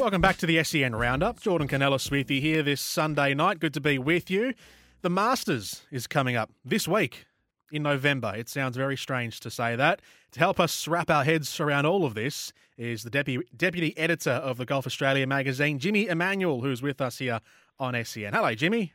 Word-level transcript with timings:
Welcome 0.00 0.22
back 0.22 0.38
to 0.38 0.46
the 0.46 0.64
SEN 0.64 0.96
Roundup. 0.96 1.42
Jordan 1.42 1.68
Canella 1.68 2.00
Smithy 2.00 2.40
here 2.40 2.62
this 2.62 2.80
Sunday 2.80 3.34
night. 3.34 3.60
Good 3.60 3.74
to 3.74 3.82
be 3.82 3.98
with 3.98 4.30
you. 4.30 4.54
The 5.02 5.10
Masters 5.10 5.82
is 5.90 6.06
coming 6.06 6.36
up 6.36 6.50
this 6.64 6.88
week 6.88 7.26
in 7.70 7.82
November. 7.82 8.32
It 8.34 8.48
sounds 8.48 8.78
very 8.78 8.96
strange 8.96 9.40
to 9.40 9.50
say 9.50 9.76
that. 9.76 10.00
To 10.32 10.38
help 10.38 10.58
us 10.58 10.88
wrap 10.88 11.10
our 11.10 11.22
heads 11.22 11.60
around 11.60 11.84
all 11.84 12.06
of 12.06 12.14
this 12.14 12.50
is 12.78 13.02
the 13.02 13.10
deputy, 13.10 13.46
deputy 13.54 13.96
editor 13.98 14.30
of 14.30 14.56
the 14.56 14.64
Golf 14.64 14.86
Australia 14.86 15.26
magazine, 15.26 15.78
Jimmy 15.78 16.06
Emanuel, 16.08 16.62
who's 16.62 16.80
with 16.80 17.02
us 17.02 17.18
here 17.18 17.40
on 17.78 17.92
SEN. 18.02 18.32
Hello, 18.32 18.54
Jimmy. 18.54 18.94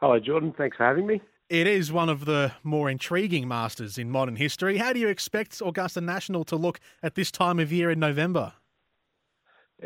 Hello, 0.00 0.20
Jordan. 0.20 0.52
Thanks 0.54 0.76
for 0.76 0.84
having 0.84 1.06
me. 1.06 1.22
It 1.48 1.66
is 1.66 1.90
one 1.90 2.10
of 2.10 2.26
the 2.26 2.52
more 2.62 2.90
intriguing 2.90 3.48
Masters 3.48 3.96
in 3.96 4.10
modern 4.10 4.36
history. 4.36 4.76
How 4.76 4.92
do 4.92 5.00
you 5.00 5.08
expect 5.08 5.62
Augusta 5.64 6.02
National 6.02 6.44
to 6.44 6.56
look 6.56 6.78
at 7.02 7.14
this 7.14 7.30
time 7.30 7.58
of 7.58 7.72
year 7.72 7.90
in 7.90 8.00
November? 8.00 8.52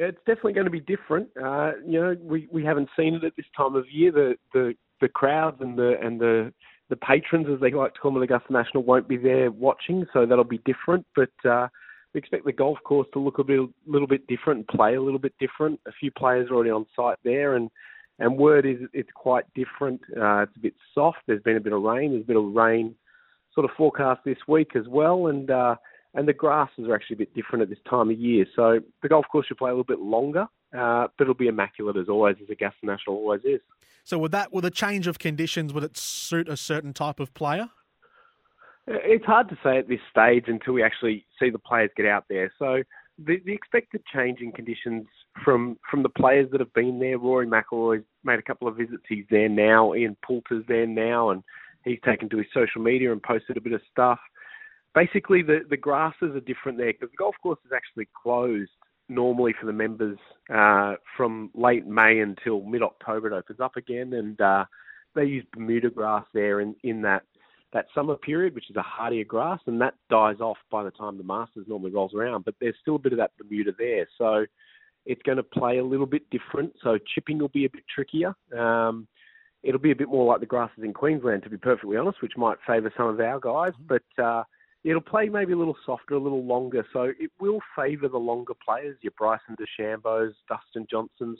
It's 0.00 0.18
definitely 0.26 0.52
going 0.52 0.66
to 0.66 0.70
be 0.70 0.80
different. 0.80 1.28
Uh, 1.36 1.72
you 1.84 2.00
know, 2.00 2.16
we, 2.22 2.46
we 2.52 2.64
haven't 2.64 2.88
seen 2.96 3.14
it 3.14 3.24
at 3.24 3.32
this 3.36 3.46
time 3.56 3.74
of 3.74 3.84
year. 3.90 4.12
The 4.12 4.36
the, 4.52 4.74
the 5.00 5.08
crowds 5.08 5.56
and 5.60 5.76
the 5.76 5.98
and 6.00 6.20
the 6.20 6.52
the 6.88 6.96
patrons, 6.96 7.48
as 7.52 7.60
they 7.60 7.72
like 7.72 7.94
to 7.94 8.00
call 8.00 8.12
them, 8.12 8.22
at 8.22 8.30
Augusta 8.30 8.52
National, 8.52 8.84
won't 8.84 9.08
be 9.08 9.16
there 9.16 9.50
watching, 9.50 10.06
so 10.12 10.24
that'll 10.24 10.44
be 10.44 10.62
different. 10.64 11.04
But 11.16 11.30
uh, 11.44 11.66
we 12.14 12.18
expect 12.18 12.44
the 12.44 12.52
golf 12.52 12.78
course 12.84 13.08
to 13.12 13.18
look 13.18 13.38
a 13.38 13.44
bit, 13.44 13.60
little 13.86 14.06
bit 14.06 14.26
different 14.28 14.68
play 14.68 14.94
a 14.94 15.02
little 15.02 15.18
bit 15.18 15.34
different. 15.40 15.80
A 15.86 15.92
few 15.92 16.10
players 16.12 16.48
are 16.48 16.54
already 16.54 16.70
on 16.70 16.86
site 16.94 17.18
there, 17.24 17.56
and 17.56 17.68
and 18.20 18.36
word 18.36 18.66
is 18.66 18.78
it's 18.92 19.10
quite 19.14 19.44
different. 19.54 20.00
Uh, 20.16 20.42
it's 20.42 20.56
a 20.56 20.60
bit 20.60 20.74
soft. 20.94 21.18
There's 21.26 21.42
been 21.42 21.56
a 21.56 21.60
bit 21.60 21.72
of 21.72 21.82
rain. 21.82 22.12
There's 22.12 22.22
a 22.22 22.26
bit 22.26 22.36
of 22.36 22.52
rain 22.52 22.94
sort 23.52 23.64
of 23.64 23.76
forecast 23.76 24.20
this 24.24 24.38
week 24.46 24.76
as 24.76 24.86
well, 24.86 25.26
and 25.26 25.50
uh, 25.50 25.74
and 26.14 26.26
the 26.26 26.32
grasses 26.32 26.86
are 26.88 26.94
actually 26.94 27.14
a 27.14 27.18
bit 27.18 27.34
different 27.34 27.62
at 27.62 27.68
this 27.68 27.78
time 27.88 28.10
of 28.10 28.18
year. 28.18 28.46
So 28.56 28.80
the 29.02 29.08
golf 29.08 29.26
course 29.30 29.46
should 29.46 29.58
play 29.58 29.70
a 29.70 29.72
little 29.72 29.84
bit 29.84 30.00
longer, 30.00 30.46
uh, 30.76 31.08
but 31.16 31.24
it'll 31.24 31.34
be 31.34 31.48
immaculate 31.48 31.96
as 31.96 32.08
always, 32.08 32.36
as 32.42 32.48
Augusta 32.50 32.84
National 32.84 33.16
always 33.16 33.42
is. 33.44 33.60
So 34.04 34.18
would 34.18 34.32
that, 34.32 34.52
with 34.52 34.64
a 34.64 34.70
change 34.70 35.06
of 35.06 35.18
conditions, 35.18 35.72
would 35.72 35.84
it 35.84 35.96
suit 35.96 36.48
a 36.48 36.56
certain 36.56 36.94
type 36.94 37.20
of 37.20 37.34
player? 37.34 37.68
It's 38.86 39.24
hard 39.26 39.50
to 39.50 39.58
say 39.62 39.76
at 39.76 39.88
this 39.88 40.00
stage 40.10 40.44
until 40.46 40.72
we 40.72 40.82
actually 40.82 41.26
see 41.38 41.50
the 41.50 41.58
players 41.58 41.90
get 41.94 42.06
out 42.06 42.24
there. 42.30 42.50
So 42.58 42.82
the, 43.18 43.38
the 43.44 43.52
expected 43.52 44.02
change 44.12 44.40
in 44.40 44.50
conditions 44.52 45.06
from 45.44 45.78
from 45.90 46.02
the 46.02 46.08
players 46.08 46.50
that 46.52 46.60
have 46.60 46.72
been 46.72 46.98
there, 46.98 47.18
Rory 47.18 47.46
McIlroy's 47.46 48.04
made 48.24 48.38
a 48.38 48.42
couple 48.42 48.66
of 48.66 48.76
visits. 48.76 49.02
He's 49.08 49.26
there 49.30 49.48
now. 49.48 49.94
Ian 49.94 50.16
Poulter's 50.24 50.64
there 50.68 50.86
now, 50.86 51.30
and 51.30 51.42
he's 51.84 52.00
taken 52.04 52.28
to 52.30 52.38
his 52.38 52.46
social 52.54 52.80
media 52.80 53.12
and 53.12 53.22
posted 53.22 53.58
a 53.58 53.60
bit 53.60 53.74
of 53.74 53.82
stuff. 53.90 54.18
Basically, 54.94 55.42
the 55.42 55.60
the 55.68 55.76
grasses 55.76 56.34
are 56.34 56.40
different 56.40 56.78
there 56.78 56.92
because 56.92 57.10
the 57.10 57.16
golf 57.16 57.36
course 57.42 57.58
is 57.64 57.72
actually 57.74 58.08
closed 58.20 58.70
normally 59.08 59.54
for 59.58 59.66
the 59.66 59.72
members 59.72 60.18
uh, 60.52 60.94
from 61.16 61.50
late 61.54 61.86
May 61.86 62.20
until 62.20 62.62
mid 62.62 62.82
October. 62.82 63.28
It 63.28 63.36
opens 63.36 63.60
up 63.60 63.76
again, 63.76 64.12
and 64.14 64.40
uh, 64.40 64.64
they 65.14 65.24
use 65.24 65.44
Bermuda 65.52 65.90
grass 65.90 66.24
there 66.34 66.60
in 66.60 66.74
in 66.82 67.02
that 67.02 67.22
that 67.72 67.86
summer 67.94 68.16
period, 68.16 68.54
which 68.54 68.70
is 68.70 68.76
a 68.76 68.82
hardier 68.82 69.24
grass, 69.24 69.60
and 69.66 69.80
that 69.80 69.94
dies 70.08 70.40
off 70.40 70.56
by 70.70 70.82
the 70.82 70.90
time 70.90 71.18
the 71.18 71.24
Masters 71.24 71.66
normally 71.68 71.90
rolls 71.90 72.14
around. 72.14 72.44
But 72.44 72.54
there's 72.60 72.76
still 72.80 72.96
a 72.96 73.00
bit 73.00 73.12
of 73.12 73.18
that 73.18 73.32
Bermuda 73.36 73.72
there, 73.78 74.08
so 74.16 74.46
it's 75.04 75.22
going 75.22 75.36
to 75.36 75.42
play 75.42 75.78
a 75.78 75.84
little 75.84 76.06
bit 76.06 76.28
different. 76.30 76.72
So 76.82 76.98
chipping 77.14 77.38
will 77.38 77.48
be 77.48 77.66
a 77.66 77.70
bit 77.70 77.84
trickier. 77.94 78.34
Um, 78.56 79.06
it'll 79.62 79.80
be 79.80 79.90
a 79.90 79.96
bit 79.96 80.08
more 80.08 80.26
like 80.26 80.40
the 80.40 80.46
grasses 80.46 80.84
in 80.84 80.92
Queensland, 80.92 81.42
to 81.42 81.50
be 81.50 81.56
perfectly 81.56 81.96
honest, 81.96 82.22
which 82.22 82.36
might 82.36 82.58
favour 82.66 82.92
some 82.96 83.08
of 83.08 83.20
our 83.20 83.40
guys. 83.40 83.72
But 83.86 84.22
uh, 84.22 84.44
it'll 84.88 85.02
play 85.02 85.28
maybe 85.28 85.52
a 85.52 85.56
little 85.56 85.76
softer, 85.84 86.14
a 86.14 86.20
little 86.20 86.44
longer. 86.44 86.84
So 86.92 87.12
it 87.18 87.30
will 87.38 87.60
favour 87.76 88.08
the 88.08 88.18
longer 88.18 88.54
players, 88.64 88.96
your 89.02 89.12
Bryson 89.18 89.54
DeChambeau's, 89.60 90.34
Dustin 90.48 90.86
Johnson's, 90.90 91.38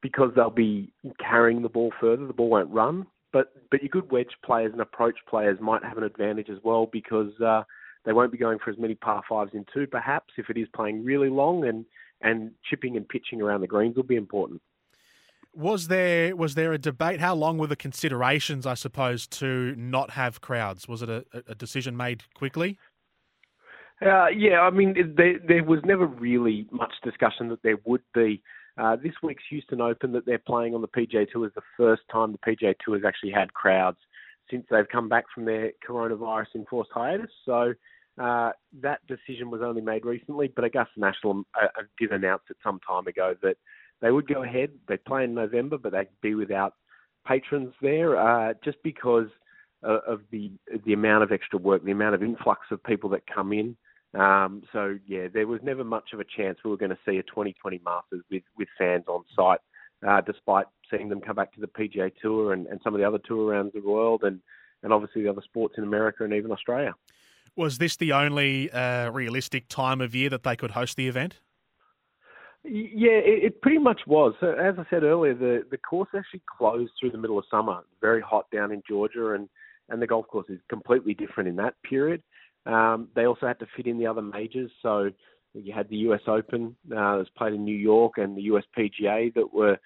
because 0.00 0.30
they'll 0.34 0.48
be 0.48 0.90
carrying 1.20 1.60
the 1.60 1.68
ball 1.68 1.92
further. 2.00 2.26
The 2.26 2.32
ball 2.32 2.48
won't 2.48 2.70
run. 2.70 3.06
But 3.30 3.52
but 3.70 3.82
your 3.82 3.90
good 3.90 4.10
wedge 4.10 4.32
players 4.42 4.72
and 4.72 4.80
approach 4.80 5.16
players 5.28 5.58
might 5.60 5.84
have 5.84 5.98
an 5.98 6.04
advantage 6.04 6.48
as 6.48 6.58
well 6.64 6.88
because 6.90 7.38
uh, 7.44 7.62
they 8.06 8.14
won't 8.14 8.32
be 8.32 8.38
going 8.38 8.58
for 8.58 8.70
as 8.70 8.78
many 8.78 8.94
par 8.94 9.22
fives 9.28 9.50
in 9.52 9.66
two, 9.74 9.86
perhaps 9.86 10.32
if 10.38 10.48
it 10.48 10.56
is 10.56 10.66
playing 10.74 11.04
really 11.04 11.28
long 11.28 11.66
and 11.66 11.84
and 12.22 12.50
chipping 12.68 12.96
and 12.96 13.08
pitching 13.08 13.42
around 13.42 13.60
the 13.60 13.66
greens 13.66 13.96
will 13.96 14.02
be 14.02 14.16
important. 14.16 14.62
Was 15.54 15.88
there 15.88 16.36
was 16.36 16.54
there 16.54 16.72
a 16.72 16.78
debate? 16.78 17.20
How 17.20 17.34
long 17.34 17.58
were 17.58 17.66
the 17.66 17.76
considerations, 17.76 18.66
I 18.66 18.74
suppose, 18.74 19.26
to 19.28 19.74
not 19.76 20.10
have 20.10 20.40
crowds? 20.40 20.86
Was 20.86 21.02
it 21.02 21.08
a, 21.08 21.24
a 21.48 21.54
decision 21.54 21.96
made 21.96 22.24
quickly? 22.34 22.78
Uh, 24.00 24.28
yeah, 24.28 24.60
I 24.60 24.70
mean, 24.70 25.14
there, 25.16 25.40
there 25.46 25.64
was 25.64 25.80
never 25.84 26.06
really 26.06 26.68
much 26.70 26.92
discussion 27.02 27.48
that 27.48 27.62
there 27.62 27.78
would 27.84 28.02
be. 28.14 28.42
Uh, 28.76 28.94
this 28.94 29.14
week's 29.24 29.42
Houston 29.50 29.80
Open 29.80 30.12
that 30.12 30.24
they're 30.24 30.38
playing 30.38 30.72
on 30.72 30.82
the 30.82 30.88
PGA 30.88 31.28
Tour 31.28 31.46
is 31.46 31.52
the 31.56 31.62
first 31.76 32.02
time 32.12 32.30
the 32.30 32.38
PGA 32.38 32.74
Tour 32.84 32.94
has 32.94 33.04
actually 33.04 33.32
had 33.32 33.52
crowds 33.52 33.98
since 34.48 34.64
they've 34.70 34.88
come 34.88 35.08
back 35.08 35.24
from 35.34 35.44
their 35.44 35.72
coronavirus 35.86 36.54
enforced 36.54 36.90
hiatus. 36.94 37.30
So 37.44 37.74
uh, 38.18 38.50
that 38.80 39.00
decision 39.06 39.50
was 39.50 39.62
only 39.62 39.80
made 39.80 40.04
recently, 40.04 40.48
but 40.54 40.64
Augusta 40.64 40.98
National 40.98 41.42
uh, 41.60 41.66
uh, 41.66 41.82
did 41.98 42.12
announce 42.12 42.42
it 42.50 42.56
some 42.62 42.78
time 42.86 43.06
ago 43.06 43.34
that 43.42 43.56
they 44.00 44.10
would 44.10 44.26
go 44.26 44.42
ahead. 44.42 44.70
They'd 44.86 45.04
play 45.04 45.24
in 45.24 45.34
November, 45.34 45.78
but 45.78 45.92
they'd 45.92 46.08
be 46.22 46.34
without 46.34 46.74
patrons 47.26 47.74
there 47.82 48.18
uh, 48.18 48.54
just 48.64 48.78
because 48.82 49.26
uh, 49.82 50.00
of 50.06 50.20
the 50.30 50.50
the 50.84 50.92
amount 50.92 51.24
of 51.24 51.32
extra 51.32 51.58
work, 51.58 51.84
the 51.84 51.92
amount 51.92 52.14
of 52.14 52.22
influx 52.22 52.62
of 52.70 52.82
people 52.82 53.10
that 53.10 53.22
come 53.32 53.52
in. 53.52 53.76
Um, 54.18 54.62
so 54.72 54.98
yeah, 55.06 55.28
there 55.32 55.46
was 55.46 55.60
never 55.62 55.84
much 55.84 56.10
of 56.12 56.20
a 56.20 56.24
chance 56.24 56.58
we 56.64 56.70
were 56.70 56.76
going 56.76 56.90
to 56.90 56.98
see 57.06 57.18
a 57.18 57.22
2020 57.22 57.80
Masters 57.84 58.24
with 58.30 58.42
with 58.56 58.68
fans 58.78 59.04
on 59.06 59.24
site, 59.36 59.60
uh, 60.06 60.20
despite 60.22 60.66
seeing 60.90 61.08
them 61.08 61.20
come 61.20 61.36
back 61.36 61.52
to 61.54 61.60
the 61.60 61.66
PGA 61.66 62.10
Tour 62.20 62.52
and, 62.52 62.66
and 62.66 62.80
some 62.82 62.94
of 62.94 63.00
the 63.00 63.06
other 63.06 63.18
tour 63.18 63.50
around 63.52 63.72
the 63.74 63.80
world, 63.80 64.22
and 64.24 64.40
and 64.82 64.92
obviously 64.92 65.22
the 65.22 65.30
other 65.30 65.42
sports 65.42 65.74
in 65.76 65.84
America 65.84 66.24
and 66.24 66.32
even 66.32 66.50
Australia. 66.50 66.94
Was 67.56 67.78
this 67.78 67.96
the 67.96 68.12
only 68.12 68.70
uh, 68.70 69.10
realistic 69.10 69.68
time 69.68 70.00
of 70.00 70.14
year 70.14 70.30
that 70.30 70.44
they 70.44 70.54
could 70.54 70.72
host 70.72 70.96
the 70.96 71.08
event? 71.08 71.40
Yeah, 72.64 73.12
it, 73.12 73.44
it 73.44 73.62
pretty 73.62 73.78
much 73.78 74.00
was. 74.06 74.34
So 74.40 74.52
as 74.52 74.74
I 74.78 74.84
said 74.90 75.02
earlier, 75.02 75.34
the, 75.34 75.62
the 75.70 75.78
course 75.78 76.08
actually 76.16 76.42
closed 76.58 76.92
through 76.98 77.12
the 77.12 77.18
middle 77.18 77.38
of 77.38 77.44
summer. 77.50 77.80
Very 78.00 78.20
hot 78.20 78.46
down 78.52 78.72
in 78.72 78.82
Georgia, 78.88 79.32
and, 79.32 79.48
and 79.88 80.02
the 80.02 80.06
golf 80.06 80.26
course 80.26 80.46
is 80.48 80.60
completely 80.68 81.14
different 81.14 81.48
in 81.48 81.56
that 81.56 81.74
period. 81.88 82.22
Um, 82.66 83.08
they 83.14 83.26
also 83.26 83.46
had 83.46 83.58
to 83.60 83.66
fit 83.76 83.86
in 83.86 83.98
the 83.98 84.06
other 84.06 84.22
majors, 84.22 84.70
so 84.82 85.10
you 85.54 85.72
had 85.72 85.88
the 85.88 85.96
U.S. 85.98 86.20
Open 86.26 86.76
uh, 86.90 86.94
that 86.94 87.18
was 87.18 87.28
played 87.36 87.54
in 87.54 87.64
New 87.64 87.76
York, 87.76 88.14
and 88.16 88.36
the 88.36 88.42
U.S. 88.42 88.64
PGA 88.76 89.32
that 89.34 89.52
were 89.52 89.78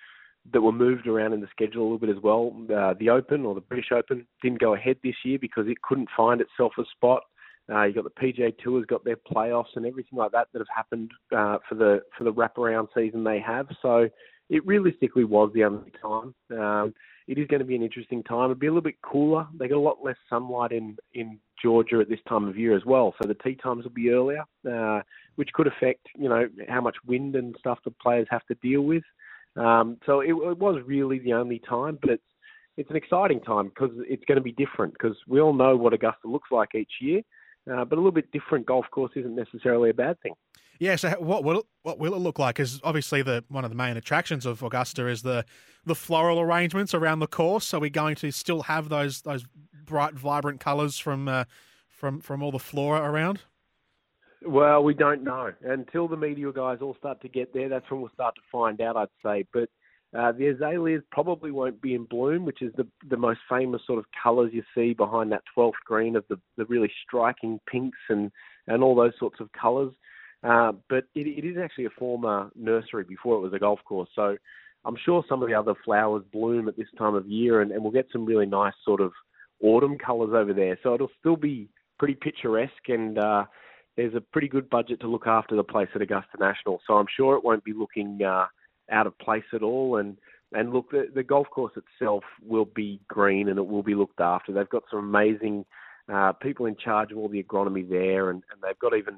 that 0.53 0.61
were 0.61 0.73
moved 0.73 1.07
around 1.07 1.33
in 1.33 1.41
the 1.41 1.47
schedule 1.53 1.83
a 1.83 1.85
little 1.85 1.99
bit 1.99 2.11
as 2.11 2.21
well. 2.21 2.53
Uh, 2.75 2.95
the 2.99 3.11
Open 3.11 3.47
or 3.47 3.55
the 3.55 3.61
British 3.61 3.93
Open 3.93 4.27
didn't 4.43 4.61
go 4.61 4.75
ahead 4.75 4.97
this 5.05 5.15
year 5.25 5.39
because 5.41 5.69
it 5.69 5.81
couldn't 5.83 6.09
find 6.17 6.41
itself 6.41 6.73
a 6.79 6.83
spot. 6.97 7.23
Uh, 7.71 7.85
you 7.85 7.95
got 7.95 8.05
the 8.05 8.11
PGA 8.11 8.53
Tour's 8.59 8.87
got 8.87 9.05
their 9.05 9.17
playoffs 9.17 9.77
and 9.77 9.87
everything 9.87 10.19
like 10.19 10.33
that 10.33 10.49
that 10.53 10.59
have 10.59 10.67
happened 10.75 11.11
uh, 11.37 11.59
for 11.69 11.75
the 11.75 12.03
for 12.17 12.25
the 12.25 12.33
wraparound 12.33 12.89
season 12.95 13.25
they 13.25 13.41
have. 13.41 13.67
So 13.81 14.09
it 14.51 14.67
realistically 14.67 15.25
was 15.25 15.51
the 15.55 15.65
only 15.65 15.93
time. 16.03 16.35
Um, 16.51 16.95
it 17.29 17.39
is 17.39 17.47
going 17.47 17.61
to 17.61 17.67
be 17.67 17.77
an 17.77 17.83
interesting 17.83 18.23
time. 18.25 18.51
It'll 18.51 18.57
be 18.57 18.67
a 18.67 18.71
little 18.71 18.83
bit 18.83 19.01
cooler. 19.03 19.47
They 19.59 19.69
got 19.69 19.77
a 19.77 19.81
lot 19.81 19.99
less 20.03 20.17
sunlight 20.29 20.73
in 20.73 20.97
in 21.15 21.39
Georgia 21.63 22.01
at 22.01 22.09
this 22.09 22.19
time 22.29 22.49
of 22.49 22.59
year 22.59 22.77
as 22.77 22.85
well. 22.85 23.15
So 23.21 23.29
the 23.29 23.35
tee 23.35 23.55
times 23.55 23.85
will 23.85 23.93
be 23.93 24.11
earlier, 24.11 24.43
uh, 24.71 25.03
which 25.37 25.53
could 25.53 25.69
affect 25.69 26.07
you 26.17 26.29
know 26.29 26.49
how 26.69 26.81
much 26.81 26.97
wind 27.07 27.37
and 27.37 27.55
stuff 27.59 27.79
the 27.85 27.93
players 27.93 28.27
have 28.31 28.45
to 28.47 28.55
deal 28.57 28.83
with. 28.83 29.05
Um, 29.57 29.99
so 30.07 30.21
it, 30.21 30.31
it 30.31 30.59
was 30.59 30.83
really 30.87 31.19
the 31.19 31.35
only 31.35 31.61
time, 31.61 31.99
but 32.01 32.11
it's 32.11 32.23
it's 32.77 32.91
an 32.91 32.97
exciting 32.97 33.41
time 33.41 33.69
because 33.69 33.91
it's 34.09 34.25
going 34.25 34.37
to 34.37 34.43
be 34.43 34.53
different 34.53 34.95
because 34.95 35.17
we 35.29 35.41
all 35.41 35.53
know 35.53 35.77
what 35.77 35.93
Augusta 35.93 36.27
looks 36.27 36.51
like 36.51 36.75
each 36.75 36.93
year, 37.01 37.23
uh, 37.71 37.85
but 37.85 37.97
a 37.97 38.01
little 38.01 38.13
bit 38.13 38.31
different 38.33 38.67
golf 38.67 38.87
course 38.91 39.13
isn't 39.17 39.35
necessarily 39.35 39.91
a 39.91 39.95
bad 39.95 40.21
thing. 40.21 40.35
Yeah. 40.79 40.97
So 40.97 41.11
what 41.21 41.45
will 41.45 41.61
it, 41.61 41.67
what 41.83 41.99
will 41.99 42.15
it 42.15 42.19
look 42.19 42.39
like? 42.39 42.57
Because 42.57 42.81
obviously 42.83 43.23
the 43.23 43.45
one 43.49 43.65
of 43.65 43.71
the 43.71 43.77
main 43.77 43.97
attractions 43.97 44.47
of 44.47 44.63
Augusta 44.63 45.07
is 45.07 45.23
the 45.23 45.45
the 45.85 45.95
floral 45.95 46.41
arrangements 46.41 46.95
around 46.95 47.21
the 47.21 47.27
course. 47.27 47.73
Are 47.73 47.81
we 47.81 47.91
going 47.91 48.17
to 48.17 48.31
still 48.33 48.63
have 48.63 48.89
those 48.89 49.23
those 49.23 49.45
bright, 49.85 50.15
vibrant 50.15 50.61
colours 50.61 50.99
from 50.99 51.29
uh, 51.29 51.45
from 51.89 52.21
from 52.21 52.43
all 52.43 52.51
the 52.51 52.59
flora 52.59 53.09
around? 53.09 53.43
Well, 54.45 54.83
we 54.83 54.95
don't 54.95 55.23
know 55.23 55.53
until 55.63 56.09
the 56.09 56.17
media 56.17 56.51
guys 56.53 56.79
all 56.81 56.97
start 56.99 57.21
to 57.23 57.29
get 57.29 57.55
there. 57.55 57.69
That's 57.69 57.89
when 57.89 58.01
we'll 58.01 58.11
start 58.11 58.35
to 58.35 58.41
find 58.51 58.81
out, 58.81 58.97
I'd 58.97 59.09
say. 59.25 59.47
But 59.53 59.69
uh, 60.17 60.31
the 60.33 60.49
azaleas 60.49 61.03
probably 61.11 61.51
won't 61.51 61.81
be 61.81 61.95
in 61.95 62.05
bloom, 62.05 62.45
which 62.45 62.61
is 62.61 62.73
the 62.77 62.87
the 63.09 63.17
most 63.17 63.41
famous 63.49 63.81
sort 63.87 63.99
of 63.99 64.05
colours 64.23 64.51
you 64.53 64.63
see 64.75 64.93
behind 64.93 65.33
that 65.33 65.43
12th 65.57 65.73
green 65.87 66.17
of 66.17 66.25
the 66.29 66.39
the 66.57 66.67
really 66.67 66.91
striking 67.07 67.59
pinks 67.71 67.99
and 68.09 68.31
and 68.67 68.83
all 68.83 68.95
those 68.95 69.15
sorts 69.19 69.41
of 69.41 69.51
colours. 69.53 69.93
Uh, 70.45 70.73
but 70.89 71.05
it, 71.15 71.27
it 71.27 71.47
is 71.47 71.57
actually 71.57 71.87
a 71.87 71.91
former 71.91 72.51
nursery 72.57 73.05
before 73.05 73.37
it 73.37 73.41
was 73.41 73.53
a 73.53 73.59
golf 73.59 73.81
course, 73.85 74.11
so 74.15 74.37
I'm 74.85 74.97
sure 75.05 75.25
some 75.29 75.43
of 75.43 75.49
the 75.49 75.55
other 75.55 75.75
flowers 75.85 76.25
bloom 76.33 76.69
at 76.69 76.77
this 76.77 76.89
time 76.99 77.15
of 77.15 77.27
year, 77.27 77.61
and, 77.61 77.71
and 77.71 77.83
we'll 77.83 77.93
get 77.93 78.09
some 78.13 78.27
really 78.27 78.47
nice 78.47 78.75
sort 78.85 79.01
of 79.01 79.13
autumn 79.63 79.97
colours 79.97 80.33
over 80.35 80.53
there. 80.53 80.77
So 80.83 80.95
it'll 80.95 81.13
still 81.21 81.37
be 81.37 81.69
pretty 81.99 82.15
picturesque 82.15 82.89
and. 82.89 83.19
Uh, 83.19 83.45
there's 83.95 84.15
a 84.15 84.23
pretty 84.23 84.49
good 84.49 84.71
budget 84.71 85.01
to 85.01 85.07
look 85.07 85.27
after 85.27 85.55
the 85.55 85.63
place 85.63 85.89
at 85.95 86.01
Augusta 86.01 86.39
National, 86.41 86.81
so 86.87 86.95
I'm 86.95 87.07
sure 87.15 87.37
it 87.37 87.45
won't 87.45 87.63
be 87.63 87.75
looking 87.75 88.21
uh, 88.27 88.47
out 88.91 89.07
of 89.07 89.19
place 89.19 89.45
at 89.53 89.63
all. 89.63 89.97
And 89.97 90.17
and 90.55 90.73
look, 90.73 90.91
the, 90.91 91.09
the 91.15 91.23
golf 91.23 91.49
course 91.51 91.73
itself 91.77 92.25
will 92.47 92.67
be 92.67 93.01
green 93.09 93.49
and 93.49 93.59
it 93.59 93.67
will 93.67 93.83
be 93.83 93.95
looked 93.95 94.21
after. 94.21 94.53
They've 94.53 94.69
got 94.69 94.85
some 94.91 95.01
amazing 95.01 95.65
uh, 96.13 96.33
people 96.33 96.67
in 96.67 96.77
charge 96.77 97.11
of 97.11 97.19
all 97.19 97.29
the 97.29 97.43
agronomy 97.43 97.89
there, 97.89 98.29
and, 98.31 98.43
and 98.53 98.61
they've 98.63 98.79
got 98.79 98.97
even 98.97 99.17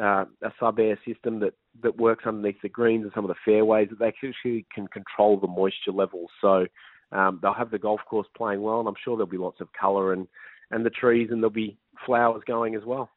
uh, 0.00 0.24
a 0.42 0.52
sub 0.58 0.78
air 0.78 0.98
system 1.06 1.40
that, 1.40 1.54
that 1.82 1.98
works 1.98 2.24
underneath 2.26 2.60
the 2.62 2.68
greens 2.68 3.02
and 3.02 3.12
some 3.14 3.24
of 3.24 3.28
the 3.28 3.34
fairways 3.44 3.88
that 3.90 3.98
they 3.98 4.06
actually 4.06 4.64
can 4.74 4.86
control 4.88 5.38
the 5.38 5.46
moisture 5.46 5.92
levels. 5.92 6.30
So 6.40 6.66
um, 7.10 7.38
they'll 7.42 7.52
have 7.52 7.70
the 7.70 7.78
golf 7.78 8.00
course 8.08 8.28
playing 8.36 8.62
well, 8.62 8.80
and 8.80 8.88
I'm 8.88 8.94
sure 9.04 9.16
there'll 9.16 9.26
be 9.26 9.36
lots 9.36 9.60
of 9.60 9.68
colour 9.78 10.12
and, 10.12 10.26
and 10.70 10.86
the 10.86 10.90
trees, 10.90 11.28
and 11.30 11.42
there'll 11.42 11.50
be 11.50 11.76
flowers 12.06 12.42
going 12.46 12.74
as 12.74 12.84
well. 12.86 13.10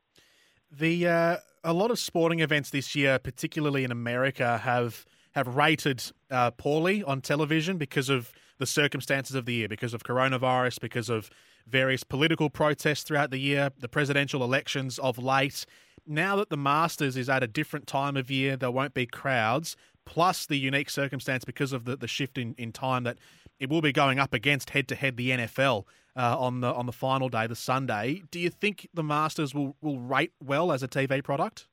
The 0.71 1.07
uh, 1.07 1.37
a 1.63 1.73
lot 1.73 1.91
of 1.91 1.99
sporting 1.99 2.41
events 2.41 2.69
this 2.71 2.95
year, 2.95 3.17
particularly 3.19 3.83
in 3.83 3.91
America, 3.91 4.57
have 4.57 5.05
have 5.35 5.55
rated 5.55 6.01
uh, 6.31 6.49
poorly 6.51 7.03
on 7.03 7.19
television 7.19 7.77
because 7.77 8.09
of 8.09 8.31
the 8.57 8.65
circumstances 8.65 9.35
of 9.35 9.45
the 9.45 9.53
year, 9.53 9.67
because 9.67 9.93
of 9.93 10.01
coronavirus, 10.01 10.79
because 10.79 11.09
of 11.09 11.29
various 11.67 12.03
political 12.03 12.49
protests 12.49 13.03
throughout 13.03 13.31
the 13.31 13.37
year, 13.37 13.69
the 13.77 13.89
presidential 13.89 14.43
elections 14.43 14.97
of 14.99 15.17
late. 15.17 15.65
Now 16.07 16.37
that 16.37 16.49
the 16.49 16.57
Masters 16.57 17.17
is 17.17 17.27
at 17.27 17.43
a 17.43 17.47
different 17.47 17.85
time 17.85 18.15
of 18.15 18.31
year, 18.31 18.55
there 18.55 18.71
won't 18.71 18.93
be 18.93 19.05
crowds, 19.05 19.75
plus 20.05 20.45
the 20.45 20.57
unique 20.57 20.89
circumstance 20.89 21.43
because 21.43 21.73
of 21.73 21.83
the, 21.83 21.97
the 21.97 22.07
shift 22.07 22.37
in, 22.37 22.55
in 22.57 22.71
time 22.71 23.03
that 23.03 23.17
it 23.59 23.69
will 23.69 23.81
be 23.81 23.91
going 23.91 24.19
up 24.19 24.33
against 24.33 24.69
head 24.69 24.87
to 24.87 24.95
head 24.95 25.17
the 25.17 25.31
NFL 25.31 25.83
uh, 26.15 26.39
on 26.39 26.61
the 26.61 26.73
on 26.73 26.85
the 26.85 26.93
final 26.93 27.27
day, 27.27 27.45
the 27.47 27.55
Sunday. 27.55 28.23
Do 28.31 28.39
you 28.39 28.49
think 28.49 28.87
the 28.93 29.03
Masters 29.03 29.53
will, 29.53 29.75
will 29.81 29.99
rate 29.99 30.31
well 30.41 30.71
as 30.71 30.81
a 30.81 30.87
TV 30.87 31.21
product? 31.21 31.67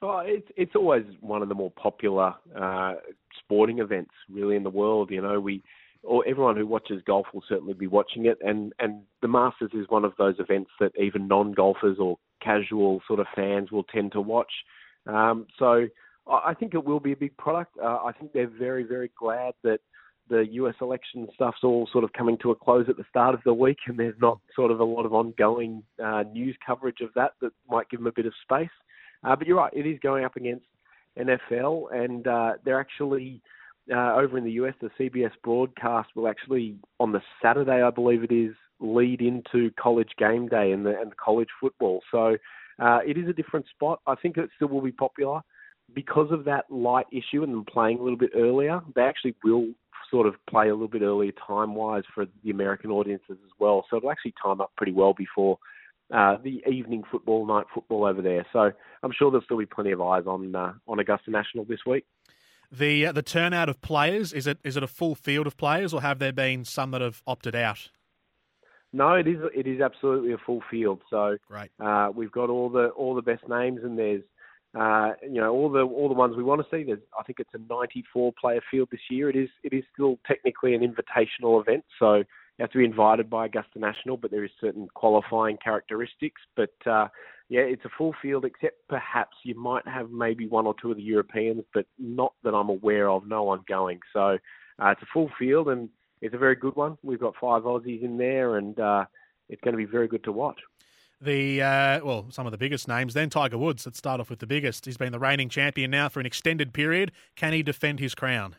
Oh, 0.00 0.22
it's 0.24 0.48
it's 0.56 0.76
always 0.76 1.04
one 1.20 1.42
of 1.42 1.48
the 1.48 1.54
more 1.54 1.72
popular 1.72 2.34
uh, 2.56 2.94
sporting 3.40 3.80
events, 3.80 4.12
really, 4.30 4.54
in 4.54 4.62
the 4.62 4.70
world. 4.70 5.10
You 5.10 5.20
know, 5.22 5.40
we 5.40 5.62
or 6.04 6.24
everyone 6.26 6.56
who 6.56 6.66
watches 6.66 7.02
golf 7.04 7.26
will 7.34 7.42
certainly 7.48 7.74
be 7.74 7.88
watching 7.88 8.26
it, 8.26 8.38
and 8.40 8.72
and 8.78 9.02
the 9.22 9.28
Masters 9.28 9.70
is 9.74 9.88
one 9.88 10.04
of 10.04 10.12
those 10.16 10.36
events 10.38 10.70
that 10.78 10.92
even 10.96 11.26
non-golfers 11.26 11.98
or 11.98 12.16
casual 12.40 13.02
sort 13.08 13.18
of 13.18 13.26
fans 13.34 13.72
will 13.72 13.82
tend 13.84 14.12
to 14.12 14.20
watch. 14.20 14.52
Um, 15.06 15.46
so 15.58 15.88
I 16.30 16.54
think 16.54 16.74
it 16.74 16.84
will 16.84 17.00
be 17.00 17.12
a 17.12 17.16
big 17.16 17.36
product. 17.36 17.76
Uh, 17.82 17.98
I 18.04 18.12
think 18.12 18.32
they're 18.32 18.46
very 18.46 18.84
very 18.84 19.10
glad 19.18 19.54
that 19.64 19.80
the 20.28 20.46
US 20.52 20.74
election 20.80 21.26
stuff's 21.34 21.64
all 21.64 21.88
sort 21.90 22.04
of 22.04 22.12
coming 22.12 22.38
to 22.42 22.50
a 22.50 22.54
close 22.54 22.86
at 22.88 22.96
the 22.96 23.04
start 23.10 23.34
of 23.34 23.40
the 23.44 23.54
week, 23.54 23.78
and 23.88 23.98
there's 23.98 24.14
not 24.20 24.38
sort 24.54 24.70
of 24.70 24.78
a 24.78 24.84
lot 24.84 25.06
of 25.06 25.12
ongoing 25.12 25.82
uh, 26.04 26.22
news 26.32 26.56
coverage 26.64 27.00
of 27.00 27.10
that 27.14 27.32
that 27.40 27.50
might 27.68 27.88
give 27.88 27.98
them 27.98 28.06
a 28.06 28.12
bit 28.12 28.26
of 28.26 28.32
space. 28.42 28.68
Uh, 29.24 29.36
but 29.36 29.46
you're 29.46 29.56
right, 29.56 29.72
it 29.74 29.86
is 29.86 29.98
going 30.00 30.24
up 30.24 30.36
against 30.36 30.64
NFL, 31.18 31.92
and 31.92 32.26
uh, 32.26 32.52
they're 32.64 32.80
actually 32.80 33.40
uh, 33.92 34.14
over 34.14 34.38
in 34.38 34.44
the 34.44 34.52
US. 34.52 34.74
The 34.80 34.90
CBS 34.98 35.32
broadcast 35.42 36.10
will 36.14 36.28
actually 36.28 36.76
on 37.00 37.12
the 37.12 37.22
Saturday, 37.42 37.82
I 37.82 37.90
believe 37.90 38.22
it 38.22 38.32
is, 38.32 38.54
lead 38.80 39.20
into 39.20 39.70
college 39.80 40.10
game 40.18 40.48
day 40.48 40.72
and 40.72 40.86
the 40.86 41.00
and 41.00 41.16
college 41.16 41.48
football. 41.60 42.00
So 42.10 42.36
uh, 42.78 43.00
it 43.06 43.18
is 43.18 43.28
a 43.28 43.32
different 43.32 43.66
spot. 43.68 44.00
I 44.06 44.14
think 44.14 44.36
it 44.36 44.50
still 44.56 44.68
will 44.68 44.82
be 44.82 44.92
popular 44.92 45.40
because 45.94 46.30
of 46.30 46.44
that 46.44 46.70
light 46.70 47.06
issue 47.10 47.42
and 47.42 47.52
them 47.52 47.64
playing 47.64 47.98
a 47.98 48.02
little 48.02 48.18
bit 48.18 48.30
earlier. 48.36 48.80
They 48.94 49.02
actually 49.02 49.34
will 49.42 49.68
sort 50.10 50.26
of 50.26 50.34
play 50.48 50.68
a 50.68 50.72
little 50.72 50.88
bit 50.88 51.02
earlier 51.02 51.32
time 51.46 51.74
wise 51.74 52.04
for 52.14 52.26
the 52.44 52.50
American 52.50 52.90
audiences 52.90 53.36
as 53.44 53.50
well. 53.58 53.84
So 53.90 53.96
it'll 53.96 54.10
actually 54.10 54.34
time 54.42 54.60
up 54.60 54.72
pretty 54.76 54.92
well 54.92 55.12
before 55.12 55.58
uh, 56.12 56.36
the 56.42 56.62
evening 56.70 57.02
football, 57.10 57.46
night 57.46 57.66
football 57.74 58.04
over 58.04 58.22
there. 58.22 58.46
So 58.52 58.70
I'm 59.02 59.12
sure 59.12 59.30
there'll 59.30 59.44
still 59.44 59.58
be 59.58 59.66
plenty 59.66 59.92
of 59.92 60.00
eyes 60.00 60.24
on 60.26 60.54
uh, 60.54 60.72
on 60.86 60.98
Augusta 60.98 61.30
National 61.30 61.64
this 61.64 61.80
week. 61.86 62.04
The 62.70 63.06
uh, 63.06 63.12
the 63.12 63.22
turnout 63.22 63.68
of 63.68 63.80
players 63.80 64.32
is 64.32 64.46
it 64.46 64.58
is 64.64 64.76
it 64.76 64.82
a 64.82 64.88
full 64.88 65.14
field 65.14 65.46
of 65.46 65.56
players 65.56 65.94
or 65.94 66.02
have 66.02 66.18
there 66.18 66.32
been 66.32 66.64
some 66.64 66.90
that 66.92 67.00
have 67.00 67.22
opted 67.26 67.54
out? 67.54 67.90
No, 68.92 69.14
it 69.14 69.26
is 69.26 69.38
it 69.54 69.66
is 69.66 69.80
absolutely 69.80 70.32
a 70.32 70.38
full 70.38 70.62
field. 70.70 71.00
So 71.10 71.36
Great. 71.46 71.70
Uh, 71.78 72.10
we've 72.14 72.32
got 72.32 72.48
all 72.50 72.70
the 72.70 72.88
all 72.88 73.14
the 73.14 73.22
best 73.22 73.46
names, 73.48 73.80
and 73.82 73.98
there's 73.98 74.22
uh, 74.78 75.12
you 75.22 75.40
know 75.40 75.52
all 75.52 75.70
the 75.70 75.80
all 75.80 76.08
the 76.08 76.14
ones 76.14 76.36
we 76.36 76.42
want 76.42 76.62
to 76.62 76.66
see. 76.74 76.84
There's 76.84 77.00
I 77.18 77.22
think 77.22 77.38
it's 77.40 77.54
a 77.54 77.72
94 77.72 78.32
player 78.40 78.60
field 78.70 78.88
this 78.90 79.00
year. 79.10 79.28
It 79.28 79.36
is 79.36 79.50
it 79.62 79.74
is 79.74 79.84
still 79.92 80.18
technically 80.26 80.74
an 80.74 80.80
invitational 80.80 81.60
event, 81.60 81.84
so 81.98 82.24
you 82.58 82.64
have 82.64 82.72
to 82.72 82.78
be 82.78 82.84
invited 82.84 83.30
by 83.30 83.46
Augusta 83.46 83.78
National, 83.78 84.16
but 84.16 84.32
there 84.32 84.44
is 84.44 84.50
certain 84.60 84.88
qualifying 84.94 85.58
characteristics. 85.62 86.40
But 86.56 86.74
uh, 86.86 87.06
yeah, 87.48 87.60
it's 87.60 87.84
a 87.84 87.90
full 87.96 88.14
field, 88.20 88.44
except 88.44 88.76
perhaps 88.88 89.36
you 89.44 89.54
might 89.54 89.86
have 89.86 90.10
maybe 90.10 90.48
one 90.48 90.66
or 90.66 90.74
two 90.80 90.90
of 90.90 90.96
the 90.96 91.02
Europeans, 91.02 91.62
but 91.72 91.86
not 91.98 92.32
that 92.42 92.54
I'm 92.54 92.68
aware 92.68 93.08
of. 93.08 93.28
No 93.28 93.44
one 93.44 93.60
going. 93.68 94.00
So 94.12 94.38
uh, 94.82 94.88
it's 94.88 95.02
a 95.02 95.06
full 95.12 95.30
field, 95.38 95.68
and 95.68 95.88
it's 96.20 96.34
a 96.34 96.38
very 96.38 96.56
good 96.56 96.74
one. 96.74 96.98
We've 97.04 97.20
got 97.20 97.34
five 97.40 97.62
Aussies 97.62 98.02
in 98.02 98.18
there, 98.18 98.56
and 98.56 98.78
uh, 98.80 99.04
it's 99.48 99.60
going 99.62 99.72
to 99.72 99.78
be 99.78 99.84
very 99.84 100.08
good 100.08 100.24
to 100.24 100.32
watch. 100.32 100.58
The 101.20 101.62
uh, 101.62 102.00
well, 102.04 102.26
some 102.30 102.46
of 102.46 102.52
the 102.52 102.58
biggest 102.58 102.88
names. 102.88 103.14
Then 103.14 103.30
Tiger 103.30 103.58
Woods. 103.58 103.86
Let's 103.86 103.98
start 103.98 104.20
off 104.20 104.30
with 104.30 104.40
the 104.40 104.46
biggest. 104.46 104.84
He's 104.84 104.96
been 104.96 105.12
the 105.12 105.18
reigning 105.18 105.48
champion 105.48 105.92
now 105.92 106.08
for 106.08 106.18
an 106.18 106.26
extended 106.26 106.72
period. 106.72 107.12
Can 107.36 107.52
he 107.52 107.62
defend 107.62 108.00
his 108.00 108.14
crown? 108.16 108.56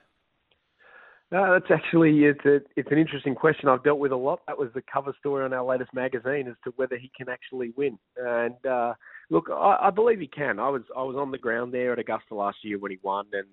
No, 1.32 1.54
that's 1.54 1.70
actually 1.70 2.24
it's 2.24 2.44
a, 2.46 2.60
it's 2.76 2.92
an 2.92 2.98
interesting 2.98 3.36
question 3.36 3.70
I've 3.70 3.84
dealt 3.84 4.00
with 4.00 4.12
a 4.12 4.16
lot. 4.16 4.40
That 4.48 4.58
was 4.58 4.70
the 4.74 4.82
cover 4.92 5.14
story 5.20 5.46
on 5.46 5.54
our 5.54 5.64
latest 5.64 5.94
magazine 5.94 6.48
as 6.48 6.56
to 6.64 6.74
whether 6.76 6.98
he 6.98 7.12
can 7.16 7.30
actually 7.30 7.72
win. 7.78 8.00
And 8.18 8.66
uh, 8.66 8.94
look, 9.30 9.48
I, 9.52 9.78
I 9.84 9.90
believe 9.92 10.20
he 10.20 10.28
can. 10.28 10.60
I 10.60 10.70
was 10.70 10.82
I 10.98 11.04
was 11.04 11.16
on 11.16 11.30
the 11.30 11.38
ground 11.38 11.72
there 11.72 11.94
at 11.94 12.00
Augusta 12.00 12.34
last 12.34 12.58
year 12.64 12.80
when 12.80 12.92
he 12.92 12.98
won, 13.04 13.28
and 13.34 13.46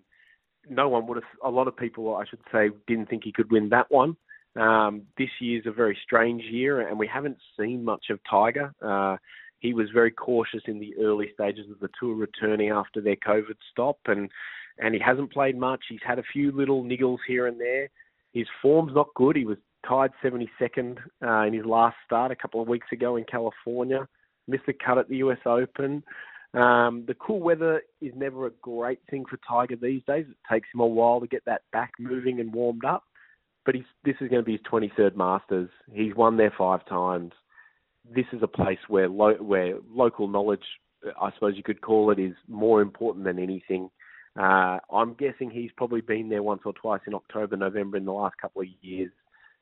no 0.70 0.88
one 0.88 1.06
would 1.06 1.16
have. 1.16 1.24
A 1.44 1.50
lot 1.50 1.68
of 1.68 1.76
people, 1.76 2.16
I 2.16 2.24
should 2.24 2.40
say, 2.50 2.70
didn't 2.86 3.10
think 3.10 3.24
he 3.24 3.32
could 3.32 3.52
win 3.52 3.68
that 3.68 3.90
one. 3.90 4.16
Um, 4.58 5.02
this 5.18 5.28
year's 5.38 5.66
a 5.66 5.70
very 5.70 5.98
strange 6.02 6.42
year, 6.44 6.88
and 6.88 6.98
we 6.98 7.06
haven't 7.06 7.36
seen 7.60 7.84
much 7.84 8.06
of 8.08 8.20
Tiger. 8.28 8.72
Uh, 8.80 9.18
he 9.58 9.74
was 9.74 9.90
very 9.92 10.10
cautious 10.10 10.62
in 10.66 10.80
the 10.80 10.94
early 10.98 11.30
stages 11.34 11.70
of 11.70 11.78
the 11.80 11.90
tour, 12.00 12.14
returning 12.14 12.70
after 12.70 13.02
their 13.02 13.16
COVID 13.16 13.56
stop, 13.70 13.98
and 14.06 14.30
and 14.78 14.94
he 14.94 15.00
hasn't 15.00 15.32
played 15.32 15.56
much. 15.56 15.84
He's 15.88 16.00
had 16.06 16.18
a 16.18 16.24
few 16.32 16.52
little 16.52 16.84
niggles 16.84 17.18
here 17.26 17.46
and 17.46 17.60
there. 17.60 17.88
His 18.32 18.46
form's 18.60 18.94
not 18.94 19.08
good. 19.14 19.36
He 19.36 19.44
was 19.44 19.58
tied 19.88 20.10
72nd 20.22 20.98
uh, 21.24 21.46
in 21.46 21.54
his 21.54 21.64
last 21.64 21.96
start 22.04 22.32
a 22.32 22.36
couple 22.36 22.60
of 22.60 22.68
weeks 22.68 22.88
ago 22.92 23.16
in 23.16 23.24
California. 23.24 24.06
Missed 24.48 24.66
the 24.66 24.72
cut 24.72 24.98
at 24.98 25.08
the 25.08 25.16
US 25.16 25.38
Open. 25.46 26.02
Um, 26.54 27.04
the 27.06 27.14
cool 27.14 27.40
weather 27.40 27.82
is 28.00 28.12
never 28.16 28.46
a 28.46 28.50
great 28.62 29.00
thing 29.10 29.24
for 29.28 29.38
Tiger 29.48 29.76
these 29.76 30.02
days. 30.06 30.26
It 30.28 30.36
takes 30.52 30.68
him 30.72 30.80
a 30.80 30.86
while 30.86 31.20
to 31.20 31.26
get 31.26 31.44
that 31.44 31.62
back 31.72 31.92
moving 31.98 32.40
and 32.40 32.52
warmed 32.52 32.84
up. 32.84 33.04
But 33.64 33.74
this 34.04 34.14
is 34.20 34.28
going 34.28 34.42
to 34.42 34.42
be 34.42 34.52
his 34.52 34.60
23rd 34.70 35.16
Masters. 35.16 35.68
He's 35.92 36.14
won 36.14 36.36
there 36.36 36.54
five 36.56 36.86
times. 36.86 37.32
This 38.14 38.26
is 38.32 38.42
a 38.42 38.46
place 38.46 38.78
where 38.88 39.08
lo- 39.08 39.42
where 39.42 39.78
local 39.92 40.28
knowledge, 40.28 40.62
I 41.20 41.32
suppose 41.34 41.56
you 41.56 41.64
could 41.64 41.80
call 41.80 42.12
it, 42.12 42.20
is 42.20 42.34
more 42.48 42.80
important 42.80 43.24
than 43.24 43.40
anything. 43.40 43.90
Uh, 44.38 44.78
I'm 44.92 45.14
guessing 45.14 45.50
he's 45.50 45.70
probably 45.76 46.02
been 46.02 46.28
there 46.28 46.42
once 46.42 46.62
or 46.64 46.72
twice 46.72 47.00
in 47.06 47.14
October, 47.14 47.56
November 47.56 47.96
in 47.96 48.04
the 48.04 48.12
last 48.12 48.36
couple 48.38 48.62
of 48.62 48.68
years. 48.82 49.10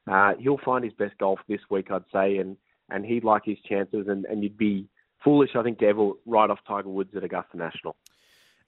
Uh, 0.07 0.33
he'll 0.39 0.59
find 0.65 0.85
his 0.85 0.93
best 0.95 1.17
golf 1.19 1.39
this 1.49 1.61
week, 1.71 1.91
I'd 1.91 2.03
say, 2.13 2.39
and, 2.39 2.57
and 2.91 3.05
he'd 3.07 3.25
like 3.25 3.43
his 3.45 3.59
chances, 3.69 4.07
and, 4.09 4.25
and 4.27 4.43
you'd 4.43 4.59
be 4.59 4.89
foolish, 5.23 5.51
I 5.55 5.63
think, 5.63 5.79
to 5.79 5.87
ever 5.87 6.11
write 6.27 6.51
off 6.51 6.59
Tiger 6.67 6.89
Woods 6.89 7.15
at 7.17 7.25
Augusta 7.25 7.57
National. 7.57 7.97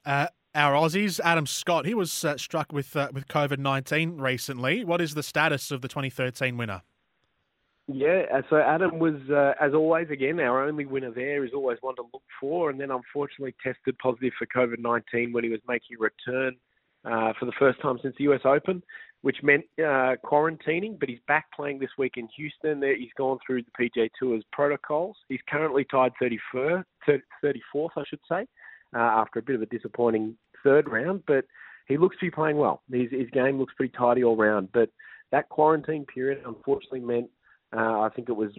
Uh, 0.05 0.29
our 0.55 0.73
Aussies, 0.73 1.21
Adam 1.23 1.47
Scott, 1.47 1.85
he 1.85 1.95
was 1.95 2.25
uh, 2.25 2.37
struck 2.39 2.73
with 2.73 2.97
uh, 2.97 3.11
with 3.13 3.29
COVID 3.29 3.59
nineteen 3.59 4.17
recently. 4.19 4.85
What 4.85 5.03
is 5.03 5.15
the 5.15 5.23
status 5.23 5.71
of 5.71 5.83
the 5.83 5.89
2013 5.89 6.57
winner? 6.57 6.83
Yeah, 7.89 8.23
uh, 8.35 8.43
so 8.51 8.57
Adam 8.57 8.99
was, 8.99 9.15
uh, 9.31 9.53
as 9.65 9.73
always, 9.73 10.11
again, 10.11 10.41
our 10.41 10.67
only 10.67 10.87
winner 10.87 11.13
there 11.13 11.45
is 11.45 11.53
always 11.55 11.79
one 11.83 11.95
to 11.97 12.03
look 12.13 12.23
for, 12.41 12.71
and 12.71 12.81
then 12.81 12.91
unfortunately 12.91 13.55
tested 13.63 13.97
positive 13.99 14.33
for 14.37 14.47
COVID 14.47 14.81
19 14.81 15.33
when 15.33 15.45
he 15.45 15.51
was 15.51 15.61
making 15.69 15.97
a 15.99 16.03
return 16.03 16.57
uh, 17.05 17.33
for 17.39 17.47
the 17.47 17.53
first 17.59 17.81
time 17.81 17.99
since 18.03 18.17
the 18.19 18.25
US 18.25 18.41
Open, 18.45 18.83
which 19.23 19.37
meant 19.45 19.65
uh, 19.79 20.17
quarantining, 20.25 20.99
but 20.99 21.09
he's 21.09 21.21
back 21.29 21.47
playing 21.55 21.79
this 21.79 21.91
week 21.97 22.15
in 22.17 22.29
Houston. 22.37 22.83
He's 22.83 23.13
gone 23.17 23.39
through 23.47 23.63
the 23.63 23.89
PGA 23.89 24.11
Tour's 24.19 24.43
protocols. 24.53 25.17
He's 25.29 25.41
currently 25.49 25.85
tied 25.89 26.13
34th, 26.21 26.85
34th 27.09 27.89
I 27.97 28.03
should 28.09 28.21
say, 28.29 28.47
uh, 28.97 28.99
after 28.99 29.39
a 29.39 29.43
bit 29.43 29.55
of 29.55 29.63
a 29.63 29.67
disappointing 29.67 30.37
third 30.65 30.89
round, 30.89 31.23
but 31.29 31.45
he 31.87 31.97
looks 31.99 32.17
to 32.19 32.27
be 32.27 32.31
playing 32.33 32.57
well. 32.57 32.83
His, 32.91 33.13
his 33.13 33.31
game 33.31 33.61
looks 33.61 33.75
pretty 33.77 33.95
tidy 33.97 34.25
all 34.25 34.37
round, 34.37 34.71
but 34.75 34.91
that 35.31 35.49
quarantine 35.49 36.05
period 36.07 36.43
unfortunately 36.45 37.01
meant 37.01 37.31
uh, 37.75 38.01
I 38.01 38.11
think 38.15 38.29
it 38.29 38.37
was 38.37 38.51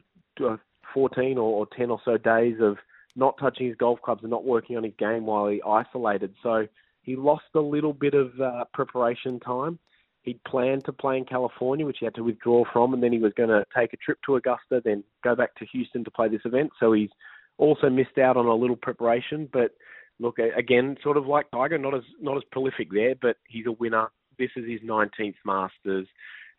uh, 0.43 0.57
14 0.93 1.37
or, 1.37 1.41
or 1.43 1.67
10 1.77 1.89
or 1.89 1.99
so 2.03 2.17
days 2.17 2.55
of 2.61 2.77
not 3.15 3.35
touching 3.39 3.67
his 3.67 3.75
golf 3.75 3.99
clubs 4.01 4.21
and 4.23 4.31
not 4.31 4.45
working 4.45 4.77
on 4.77 4.83
his 4.83 4.93
game 4.97 5.25
while 5.25 5.47
he 5.47 5.61
isolated. 5.61 6.33
So 6.43 6.67
he 7.01 7.15
lost 7.15 7.45
a 7.55 7.59
little 7.59 7.93
bit 7.93 8.13
of 8.13 8.39
uh, 8.39 8.65
preparation 8.73 9.39
time. 9.39 9.79
He'd 10.21 10.43
planned 10.43 10.85
to 10.85 10.93
play 10.93 11.17
in 11.17 11.25
California, 11.25 11.85
which 11.85 11.97
he 11.99 12.05
had 12.05 12.15
to 12.15 12.23
withdraw 12.23 12.63
from, 12.73 12.93
and 12.93 13.01
then 13.01 13.13
he 13.13 13.19
was 13.19 13.31
going 13.37 13.49
to 13.49 13.63
take 13.75 13.93
a 13.93 13.97
trip 13.97 14.19
to 14.25 14.35
Augusta, 14.35 14.81
then 14.83 15.03
go 15.23 15.35
back 15.35 15.55
to 15.55 15.65
Houston 15.67 16.03
to 16.03 16.11
play 16.11 16.27
this 16.27 16.41
event. 16.43 16.69
So 16.79 16.91
he's 16.91 17.09
also 17.57 17.89
missed 17.89 18.17
out 18.17 18.37
on 18.37 18.45
a 18.45 18.53
little 18.53 18.75
preparation. 18.75 19.47
But 19.51 19.71
look, 20.19 20.37
again, 20.37 20.97
sort 21.01 21.17
of 21.17 21.27
like 21.27 21.49
Tiger, 21.51 21.77
not 21.77 21.95
as 21.95 22.03
not 22.21 22.37
as 22.37 22.43
prolific 22.51 22.91
there, 22.91 23.15
but 23.21 23.37
he's 23.47 23.67
a 23.67 23.71
winner. 23.71 24.09
This 24.37 24.51
is 24.55 24.69
his 24.69 24.81
19th 24.81 25.35
Masters. 25.45 26.07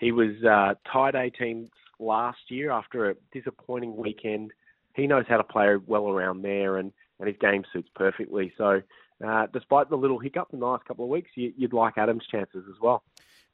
He 0.00 0.12
was 0.12 0.30
uh, 0.44 0.74
tied 0.90 1.14
18th 1.14 1.68
last 1.98 2.38
year 2.48 2.70
after 2.70 3.10
a 3.10 3.14
disappointing 3.32 3.96
weekend. 3.96 4.52
He 4.94 5.06
knows 5.06 5.24
how 5.28 5.36
to 5.36 5.44
play 5.44 5.76
well 5.86 6.08
around 6.08 6.42
there, 6.42 6.76
and, 6.76 6.92
and 7.18 7.28
his 7.28 7.36
game 7.40 7.64
suits 7.72 7.88
perfectly. 7.94 8.52
So, 8.58 8.82
uh, 9.26 9.46
despite 9.52 9.90
the 9.90 9.96
little 9.96 10.18
hiccup 10.18 10.48
in 10.52 10.60
the 10.60 10.66
last 10.66 10.84
couple 10.84 11.04
of 11.04 11.10
weeks, 11.10 11.30
you, 11.34 11.52
would 11.60 11.72
like 11.72 11.98
Adams' 11.98 12.24
chances 12.30 12.64
as 12.68 12.80
well. 12.80 13.02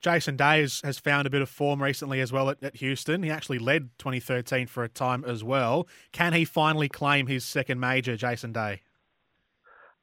Jason 0.00 0.36
Day 0.36 0.60
has, 0.60 0.82
has 0.84 0.98
found 0.98 1.26
a 1.26 1.30
bit 1.30 1.40
of 1.40 1.48
form 1.48 1.82
recently 1.82 2.20
as 2.20 2.30
well 2.30 2.50
at, 2.50 2.62
at, 2.62 2.76
Houston. 2.76 3.22
He 3.22 3.30
actually 3.30 3.58
led 3.58 3.88
2013 3.98 4.66
for 4.66 4.84
a 4.84 4.88
time 4.88 5.24
as 5.24 5.42
well. 5.42 5.88
Can 6.12 6.34
he 6.34 6.44
finally 6.44 6.90
claim 6.90 7.26
his 7.26 7.44
second 7.44 7.80
major, 7.80 8.14
Jason 8.14 8.52
Day? 8.52 8.82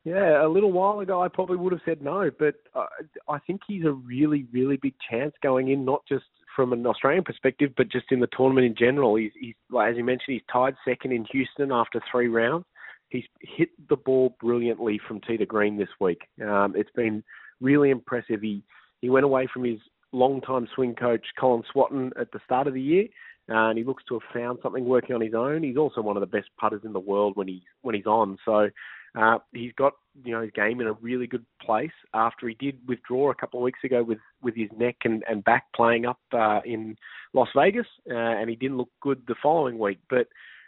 Yeah, 0.03 0.43
a 0.43 0.49
little 0.49 0.71
while 0.71 0.99
ago 0.99 1.21
I 1.21 1.27
probably 1.27 1.57
would 1.57 1.73
have 1.73 1.81
said 1.85 2.01
no, 2.01 2.31
but 2.39 2.55
uh, 2.73 2.87
I 3.29 3.37
think 3.45 3.61
he's 3.67 3.85
a 3.85 3.91
really, 3.91 4.47
really 4.51 4.77
big 4.77 4.95
chance 5.07 5.33
going 5.43 5.69
in, 5.69 5.85
not 5.85 6.01
just 6.09 6.25
from 6.61 6.73
an 6.73 6.85
Australian 6.85 7.23
perspective, 7.23 7.71
but 7.75 7.89
just 7.89 8.05
in 8.11 8.19
the 8.19 8.27
tournament 8.37 8.67
in 8.67 8.75
general. 8.75 9.15
He's, 9.15 9.31
he's 9.39 9.55
as 9.81 9.97
you 9.97 10.03
mentioned, 10.03 10.27
he's 10.27 10.41
tied 10.51 10.75
second 10.87 11.11
in 11.11 11.25
Houston 11.31 11.71
after 11.71 11.99
three 12.11 12.27
rounds. 12.27 12.65
He's 13.09 13.23
hit 13.39 13.69
the 13.89 13.95
ball 13.95 14.35
brilliantly 14.39 15.01
from 15.07 15.21
tee 15.21 15.37
to 15.37 15.45
green 15.47 15.75
this 15.75 15.89
week. 15.99 16.21
Um, 16.39 16.75
it's 16.77 16.91
been 16.95 17.23
really 17.61 17.89
impressive. 17.89 18.41
He 18.41 18.61
he 19.01 19.09
went 19.09 19.25
away 19.25 19.47
from 19.51 19.63
his 19.63 19.79
long-time 20.11 20.67
swing 20.75 20.93
coach 20.93 21.25
Colin 21.39 21.63
Swatton 21.71 22.11
at 22.19 22.31
the 22.31 22.39
start 22.45 22.67
of 22.67 22.75
the 22.75 22.81
year, 22.81 23.07
and 23.47 23.75
he 23.75 23.83
looks 23.83 24.03
to 24.09 24.19
have 24.19 24.31
found 24.31 24.59
something 24.61 24.85
working 24.85 25.15
on 25.15 25.21
his 25.21 25.33
own. 25.33 25.63
He's 25.63 25.77
also 25.77 26.01
one 26.01 26.15
of 26.15 26.21
the 26.21 26.27
best 26.27 26.49
putters 26.59 26.81
in 26.85 26.93
the 26.93 26.99
world 26.99 27.35
when 27.35 27.47
he's 27.47 27.63
when 27.81 27.95
he's 27.95 28.05
on. 28.05 28.37
So 28.45 28.69
uh, 29.15 29.39
he's 29.53 29.73
got 29.73 29.93
you 30.23 30.31
know 30.31 30.41
his 30.41 30.51
game 30.51 30.81
in 30.81 30.87
a 30.87 30.93
really 30.93 31.27
good 31.27 31.45
place 31.61 31.91
after 32.13 32.47
he 32.47 32.55
did 32.55 32.77
withdraw 32.87 33.31
a 33.31 33.35
couple 33.35 33.59
of 33.59 33.63
weeks 33.63 33.79
ago 33.83 34.03
with 34.03 34.19
with 34.41 34.55
his 34.55 34.69
neck 34.77 34.95
and, 35.03 35.23
and 35.29 35.43
back 35.43 35.65
playing 35.75 36.05
up 36.05 36.19
uh, 36.33 36.61
in 36.65 36.95
Las 37.33 37.49
Vegas, 37.55 37.87
uh, 38.09 38.15
and 38.15 38.49
he 38.49 38.55
didn't 38.55 38.77
look 38.77 38.89
good 39.01 39.21
the 39.27 39.35
following 39.41 39.77
week. 39.77 39.99
But 40.09 40.27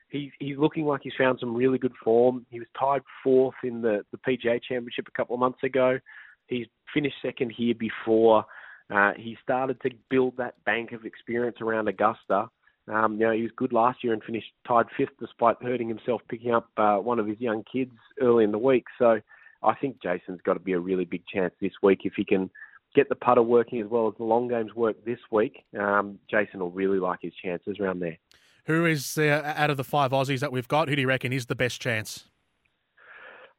he's 0.09 0.31
he's 0.39 0.57
looking 0.57 0.85
like 0.85 1.01
he's 1.03 1.13
found 1.17 1.39
some 1.39 1.55
really 1.55 1.77
good 1.77 1.95
form. 2.03 2.45
He 2.49 2.59
was 2.59 2.67
tied 2.79 3.01
fourth 3.23 3.55
in 3.63 3.81
the 3.81 4.05
the 4.11 4.17
PGA 4.17 4.61
Championship 4.61 5.07
a 5.07 5.17
couple 5.17 5.35
of 5.35 5.39
months 5.39 5.63
ago. 5.63 5.99
He's 6.47 6.67
finished 6.93 7.15
second 7.21 7.51
here 7.55 7.75
before. 7.75 8.45
Uh, 8.93 9.13
he 9.15 9.37
started 9.41 9.79
to 9.81 9.89
build 10.09 10.35
that 10.37 10.61
bank 10.65 10.91
of 10.91 11.05
experience 11.05 11.57
around 11.61 11.87
Augusta. 11.87 12.49
Um, 12.87 13.13
you 13.13 13.25
know, 13.25 13.31
he 13.31 13.43
was 13.43 13.51
good 13.55 13.71
last 13.71 14.03
year 14.03 14.13
and 14.13 14.23
finished 14.23 14.51
tied 14.67 14.87
fifth 14.97 15.17
despite 15.19 15.55
hurting 15.61 15.87
himself 15.87 16.21
picking 16.27 16.53
up 16.53 16.69
uh, 16.77 16.97
one 16.97 17.19
of 17.19 17.27
his 17.27 17.39
young 17.39 17.63
kids 17.71 17.93
early 18.21 18.43
in 18.43 18.51
the 18.51 18.57
week. 18.57 18.85
So 18.99 19.21
I 19.63 19.75
think 19.75 20.01
Jason's 20.01 20.41
got 20.43 20.55
to 20.55 20.59
be 20.59 20.73
a 20.73 20.79
really 20.79 21.05
big 21.05 21.25
chance 21.25 21.53
this 21.61 21.71
week 21.81 22.01
if 22.03 22.13
he 22.15 22.25
can 22.25 22.49
get 22.93 23.09
the 23.09 23.15
putter 23.15 23.41
working 23.41 23.81
as 23.81 23.87
well 23.87 24.07
as 24.07 24.13
the 24.17 24.23
long 24.23 24.47
games 24.47 24.73
work 24.75 25.03
this 25.05 25.19
week. 25.31 25.63
Um, 25.79 26.19
Jason 26.29 26.59
will 26.59 26.71
really 26.71 26.99
like 26.99 27.19
his 27.21 27.33
chances 27.33 27.77
around 27.79 28.01
there. 28.01 28.17
Who 28.65 28.85
is 28.85 29.17
uh, 29.17 29.53
out 29.55 29.69
of 29.69 29.77
the 29.77 29.83
five 29.83 30.11
Aussies 30.11 30.39
that 30.39 30.51
we've 30.51 30.67
got? 30.67 30.87
Who 30.89 30.95
do 30.95 31.01
you 31.01 31.07
reckon 31.07 31.33
is 31.33 31.47
the 31.47 31.55
best 31.55 31.81
chance? 31.81 32.25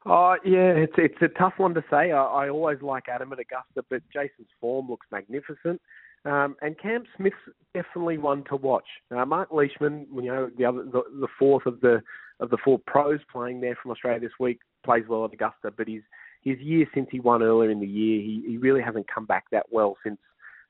Oh 0.07 0.37
yeah, 0.45 0.69
it's 0.69 0.93
it's 0.97 1.21
a 1.21 1.27
tough 1.27 1.53
one 1.57 1.73
to 1.73 1.83
say. 1.89 2.11
I, 2.11 2.23
I 2.23 2.49
always 2.49 2.81
like 2.81 3.09
Adam 3.09 3.33
at 3.33 3.39
Augusta, 3.39 3.83
but 3.89 4.03
Jason's 4.13 4.49
form 4.61 4.87
looks 4.87 5.07
magnificent. 5.11 5.81
Um, 6.25 6.55
and 6.61 6.77
Cam 6.79 7.03
Smith's 7.15 7.35
definitely 7.73 8.17
one 8.17 8.43
to 8.45 8.55
watch. 8.55 8.87
Uh, 9.15 9.25
Mark 9.25 9.51
Leishman, 9.51 10.07
you 10.13 10.23
know, 10.23 10.49
the 10.57 10.65
other, 10.65 10.83
the, 10.83 11.03
the 11.19 11.27
fourth 11.37 11.65
of 11.65 11.79
the 11.81 12.01
of 12.41 12.49
the 12.49 12.57
four 12.65 12.79
pros 12.85 13.19
playing 13.31 13.61
there 13.61 13.77
from 13.81 13.91
Australia 13.91 14.19
this 14.19 14.31
week, 14.39 14.59
plays 14.83 15.03
well 15.07 15.23
at 15.23 15.33
Augusta. 15.33 15.71
But 15.75 15.87
his 15.87 16.01
his 16.41 16.59
year 16.59 16.85
since 16.93 17.07
he 17.11 17.19
won 17.19 17.43
earlier 17.43 17.69
in 17.69 17.79
the 17.79 17.87
year, 17.87 18.21
he, 18.21 18.43
he 18.47 18.57
really 18.57 18.81
hasn't 18.81 19.07
come 19.13 19.25
back 19.25 19.45
that 19.51 19.65
well 19.71 19.97
since 20.03 20.19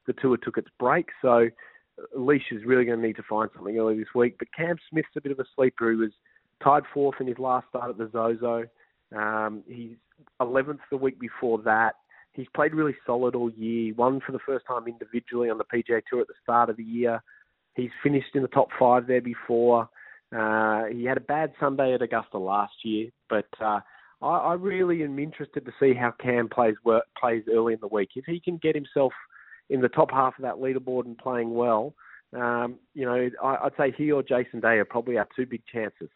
the 0.08 0.14
tour 0.14 0.38
took 0.38 0.58
its 0.58 0.70
break. 0.80 1.10
So 1.22 1.48
uh, 1.48 2.20
Leish 2.20 2.52
is 2.52 2.66
really 2.66 2.86
going 2.86 3.00
to 3.00 3.06
need 3.06 3.16
to 3.18 3.24
find 3.24 3.50
something 3.56 3.78
early 3.78 3.98
this 3.98 4.14
week. 4.14 4.36
But 4.38 4.50
Cam 4.56 4.78
Smith's 4.90 5.10
a 5.16 5.22
bit 5.22 5.32
of 5.32 5.40
a 5.40 5.46
sleeper. 5.56 5.92
He 5.92 5.98
was 5.98 6.12
tied 6.64 6.84
fourth 6.94 7.16
in 7.20 7.28
his 7.28 7.40
last 7.40 7.68
start 7.70 7.90
at 7.90 7.98
the 7.98 8.10
Zozo. 8.12 8.66
Um, 9.16 9.64
he's 9.68 9.96
11th 10.42 10.80
the 10.92 10.98
week 10.98 11.20
before 11.20 11.62
that. 11.64 11.96
He's 12.36 12.48
played 12.54 12.74
really 12.74 12.96
solid 13.06 13.36
all 13.36 13.50
year. 13.52 13.94
Won 13.96 14.20
for 14.26 14.32
the 14.32 14.40
first 14.46 14.66
time 14.68 14.88
individually 14.88 15.50
on 15.50 15.58
the 15.58 15.64
PGA 15.64 16.02
Tour 16.10 16.22
at 16.22 16.28
the 16.28 16.34
start 16.44 16.70
of 16.70 16.78
the 16.78 16.84
year. 16.84 17.24
He's 17.76 17.92
finished 18.04 18.36
in 18.36 18.42
the 18.42 18.48
top 18.50 18.70
five 18.78 19.08
there 19.08 19.22
before. 19.22 19.90
Uh, 20.36 20.86
he 20.86 21.06
had 21.06 21.18
a 21.18 21.22
bad 21.22 21.54
Sunday 21.60 21.94
at 21.94 22.02
Augusta 22.02 22.38
last 22.38 22.74
year, 22.84 23.10
but 23.30 23.48
uh, 23.62 23.80
I, 24.22 24.28
I 24.28 24.54
really 24.54 25.04
am 25.04 25.20
interested 25.20 25.66
to 25.66 25.72
see 25.80 25.94
how 25.94 26.12
Cam 26.12 26.50
plays 26.50 26.76
work, 26.84 27.06
plays 27.20 27.44
early 27.52 27.74
in 27.74 27.80
the 27.80 27.88
week. 27.88 28.10
If 28.16 28.26
he 28.26 28.40
can 28.40 28.58
get 28.58 28.76
himself 28.76 29.14
in 29.70 29.82
the 29.82 29.90
top 29.90 30.12
half 30.12 30.38
of 30.38 30.44
that 30.44 30.56
leaderboard 30.56 31.06
and 31.06 31.18
playing 31.18 31.54
well, 31.54 31.94
um, 32.34 32.80
you 32.94 33.06
know, 33.06 33.30
I, 33.42 33.56
I'd 33.64 33.72
say 33.78 33.94
he 33.98 34.12
or 34.12 34.24
Jason 34.24 34.60
Day 34.60 34.78
are 34.78 34.86
probably 34.86 35.18
our 35.18 35.28
two 35.36 35.46
big 35.46 35.62
chances. 35.72 36.10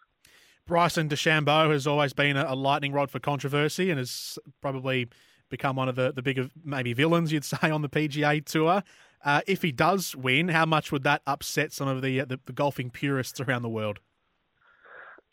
Bryson 0.66 1.10
DeChambeau 1.10 1.72
has 1.72 1.88
always 1.88 2.14
been 2.14 2.38
a, 2.38 2.46
a 2.50 2.56
lightning 2.56 2.92
rod 2.92 3.10
for 3.10 3.20
controversy 3.20 3.90
and 3.90 3.98
has 3.98 4.38
probably 4.62 5.10
become 5.50 5.76
one 5.76 5.90
of 5.90 5.96
the, 5.96 6.12
the 6.12 6.22
bigger, 6.22 6.50
maybe 6.64 6.94
villains, 6.94 7.32
you'd 7.32 7.46
say, 7.46 7.70
on 7.70 7.82
the 7.82 7.90
PGA 7.90 8.44
Tour. 8.44 8.84
Uh, 9.24 9.42
if 9.48 9.62
he 9.62 9.72
does 9.72 10.16
win, 10.16 10.48
how 10.48 10.66
much 10.66 10.92
would 10.92 11.04
that 11.04 11.22
upset 11.28 11.74
some 11.74 11.88
of 11.88 12.02
the, 12.02 12.22
uh, 12.22 12.26
the, 12.26 12.40
the 12.46 12.54
golfing 12.54 12.90
purists 12.90 13.40
around 13.42 13.64
the 13.64 13.70
world? 13.70 14.00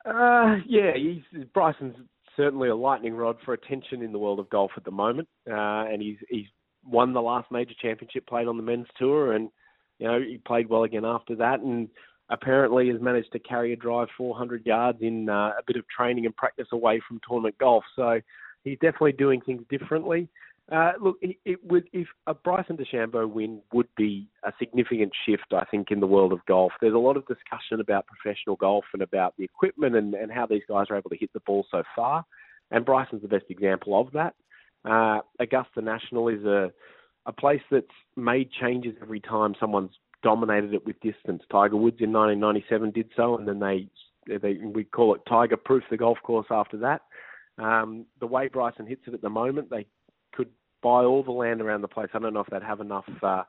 Uh, 0.04 0.56
yeah, 0.66 0.92
he's, 0.94 1.22
Bryson's 1.52 1.96
certainly 2.36 2.68
a 2.68 2.76
lightning 2.76 3.14
rod 3.14 3.36
for 3.44 3.54
attention 3.54 4.02
in 4.02 4.12
the 4.12 4.18
world 4.18 4.38
of 4.38 4.48
golf 4.50 4.70
at 4.76 4.84
the 4.84 4.90
moment, 4.90 5.28
uh, 5.50 5.84
and 5.90 6.00
he's 6.00 6.18
he's 6.28 6.46
won 6.84 7.12
the 7.12 7.22
last 7.22 7.50
major 7.50 7.74
championship 7.80 8.26
played 8.26 8.46
on 8.46 8.56
the 8.56 8.62
men's 8.62 8.86
tour, 8.96 9.32
and 9.32 9.50
you 9.98 10.06
know 10.06 10.20
he 10.20 10.38
played 10.38 10.68
well 10.68 10.84
again 10.84 11.04
after 11.04 11.34
that, 11.34 11.60
and 11.60 11.88
apparently 12.28 12.88
has 12.88 13.00
managed 13.00 13.32
to 13.32 13.38
carry 13.38 13.72
a 13.72 13.76
drive 13.76 14.08
400 14.16 14.66
yards 14.66 14.98
in 15.00 15.28
uh, 15.28 15.52
a 15.58 15.62
bit 15.66 15.76
of 15.76 15.84
training 15.88 16.26
and 16.26 16.36
practice 16.36 16.66
away 16.72 17.00
from 17.06 17.20
tournament 17.26 17.56
golf. 17.58 17.84
So 17.94 18.20
he's 18.66 18.78
definitely 18.80 19.12
doing 19.12 19.40
things 19.40 19.62
differently. 19.70 20.28
Uh, 20.70 20.92
look, 21.00 21.16
it, 21.22 21.36
it, 21.44 21.64
would 21.64 21.88
if 21.92 22.08
a 22.26 22.34
Bryson 22.34 22.76
DeChambeau 22.76 23.30
win 23.30 23.62
would 23.72 23.86
be 23.96 24.28
a 24.44 24.52
significant 24.58 25.12
shift, 25.24 25.46
I 25.52 25.64
think, 25.70 25.92
in 25.92 26.00
the 26.00 26.08
world 26.08 26.32
of 26.32 26.44
golf. 26.46 26.72
There's 26.80 26.92
a 26.92 26.98
lot 26.98 27.16
of 27.16 27.24
discussion 27.28 27.80
about 27.80 28.06
professional 28.08 28.56
golf 28.56 28.84
and 28.92 29.00
about 29.00 29.34
the 29.38 29.44
equipment 29.44 29.94
and, 29.94 30.14
and 30.14 30.32
how 30.32 30.44
these 30.46 30.64
guys 30.68 30.86
are 30.90 30.96
able 30.96 31.10
to 31.10 31.16
hit 31.16 31.32
the 31.32 31.40
ball 31.46 31.64
so 31.70 31.84
far, 31.94 32.24
and 32.72 32.84
Bryson's 32.84 33.22
the 33.22 33.28
best 33.28 33.44
example 33.48 33.98
of 33.98 34.12
that. 34.12 34.34
Uh, 34.84 35.20
Augusta 35.38 35.80
National 35.80 36.28
is 36.28 36.44
a 36.44 36.72
a 37.26 37.32
place 37.32 37.62
that's 37.70 37.86
made 38.16 38.50
changes 38.52 38.94
every 39.02 39.20
time 39.20 39.54
someone's 39.58 39.90
dominated 40.22 40.74
it 40.74 40.86
with 40.86 40.98
distance. 41.00 41.42
Tiger 41.50 41.76
Woods 41.76 41.98
in 42.00 42.12
1997 42.12 42.92
did 42.92 43.10
so, 43.16 43.36
and 43.36 43.46
then 43.46 43.60
they 43.60 43.88
they 44.26 44.58
we 44.64 44.84
call 44.84 45.14
it 45.14 45.20
Tiger 45.28 45.56
Proof 45.56 45.84
the 45.90 45.96
golf 45.96 46.18
course 46.22 46.46
after 46.50 46.76
that. 46.78 47.02
Um, 47.58 48.06
the 48.20 48.26
way 48.26 48.48
Bryson 48.48 48.86
hits 48.86 49.02
it 49.06 49.14
at 49.14 49.22
the 49.22 49.30
moment, 49.30 49.70
they 49.70 49.86
could 50.34 50.48
buy 50.82 51.04
all 51.04 51.22
the 51.22 51.32
land 51.32 51.60
around 51.60 51.82
the 51.82 51.88
place. 51.88 52.08
I 52.14 52.18
don't 52.18 52.34
know 52.34 52.40
if 52.40 52.48
they'd 52.48 52.62
have 52.62 52.80
enough 52.80 53.08
uh, 53.22 53.44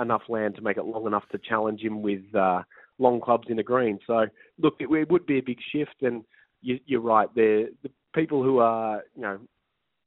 enough 0.00 0.22
land 0.28 0.54
to 0.56 0.62
make 0.62 0.76
it 0.76 0.84
long 0.84 1.06
enough 1.06 1.24
to 1.32 1.38
challenge 1.38 1.80
him 1.80 2.02
with 2.02 2.22
uh, 2.34 2.62
long 2.98 3.20
clubs 3.20 3.48
in 3.50 3.56
the 3.56 3.62
green. 3.62 3.98
So 4.06 4.26
look, 4.58 4.74
it, 4.80 4.90
it 4.90 5.10
would 5.10 5.26
be 5.26 5.38
a 5.38 5.42
big 5.42 5.58
shift, 5.72 6.02
and 6.02 6.24
you, 6.62 6.78
you're 6.86 7.00
right. 7.00 7.32
The 7.34 7.72
the 7.82 7.90
people 8.14 8.42
who 8.42 8.58
are 8.58 9.02
you 9.14 9.22
know 9.22 9.38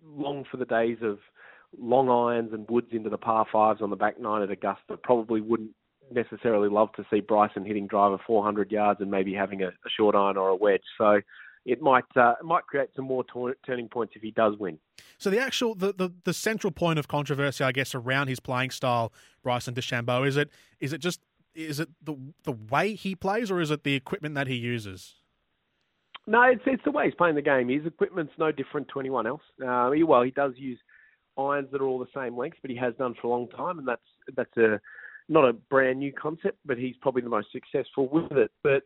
long 0.06 0.46
for 0.50 0.58
the 0.58 0.66
days 0.66 0.98
of 1.02 1.20
long 1.80 2.10
irons 2.10 2.54
and 2.54 2.70
woods 2.70 2.90
into 2.92 3.10
the 3.10 3.18
par 3.18 3.46
fives 3.52 3.82
on 3.82 3.90
the 3.90 3.96
back 3.96 4.20
nine 4.20 4.42
at 4.42 4.52
Augusta. 4.52 4.98
Probably 5.02 5.42
wouldn't 5.42 5.72
necessarily 6.12 6.70
love 6.70 6.92
to 6.94 7.06
see 7.10 7.20
Bryson 7.20 7.66
hitting 7.66 7.88
driver 7.88 8.18
400 8.28 8.72
yards 8.72 9.02
and 9.02 9.10
maybe 9.10 9.34
having 9.34 9.64
a, 9.64 9.68
a 9.68 9.90
short 9.98 10.16
iron 10.16 10.38
or 10.38 10.50
a 10.50 10.56
wedge. 10.56 10.84
So 10.98 11.22
it 11.66 11.82
might 11.82 12.06
uh, 12.16 12.34
it 12.40 12.46
might 12.46 12.64
create 12.64 12.90
some 12.96 13.06
more 13.06 13.24
t- 13.24 13.54
turning 13.66 13.88
points 13.88 14.14
if 14.16 14.22
he 14.22 14.32
does 14.32 14.58
win. 14.58 14.78
So 15.18 15.30
the 15.30 15.40
actual 15.40 15.76
the, 15.76 15.94
the, 15.94 16.12
the 16.24 16.34
central 16.34 16.72
point 16.72 17.00
of 17.00 17.08
controversy, 17.08 17.64
I 17.64 17.72
guess, 17.72 17.96
around 17.96 18.28
his 18.28 18.40
playing 18.40 18.72
style, 18.72 19.14
Bryson 19.44 19.74
DeChambeau, 19.74 20.28
is 20.28 20.38
it 20.38 20.50
is 20.80 20.94
it 20.94 21.00
just 21.00 21.22
is 21.56 21.80
it 21.80 21.90
the 22.02 22.16
the 22.44 22.52
way 22.52 22.96
he 22.96 23.16
plays 23.16 23.50
or 23.50 23.62
is 23.62 23.72
it 23.72 23.84
the 23.84 23.96
equipment 23.96 24.36
that 24.36 24.48
he 24.48 24.56
uses? 24.56 25.16
No, 26.26 26.42
it's 26.44 26.62
it's 26.66 26.84
the 26.84 26.92
way 26.92 27.06
he's 27.06 27.16
playing 27.16 27.36
the 27.36 27.42
game. 27.42 27.70
His 27.70 27.86
equipment's 27.86 28.34
no 28.38 28.52
different 28.52 28.88
to 28.94 29.00
anyone 29.00 29.28
else. 29.28 29.42
Uh, 29.66 29.92
he, 29.92 30.04
well, 30.04 30.24
he 30.24 30.32
does 30.32 30.54
use 30.56 30.80
irons 31.38 31.70
that 31.72 31.82
are 31.82 31.86
all 31.86 32.00
the 32.00 32.06
same 32.16 32.38
length, 32.38 32.58
but 32.62 32.72
he 32.72 32.78
has 32.78 32.94
done 32.96 33.16
for 33.22 33.28
a 33.28 33.30
long 33.30 33.48
time, 33.50 33.80
and 33.80 33.88
that's 33.88 34.02
that's 34.36 34.58
a 34.58 34.80
not 35.30 35.48
a 35.48 35.54
brand 35.54 36.00
new 36.00 36.12
concept, 36.12 36.58
but 36.66 36.78
he's 36.78 36.96
probably 37.02 37.22
the 37.22 37.30
most 37.30 37.48
successful 37.52 38.10
with 38.10 38.32
it. 38.34 38.52
But 38.62 38.84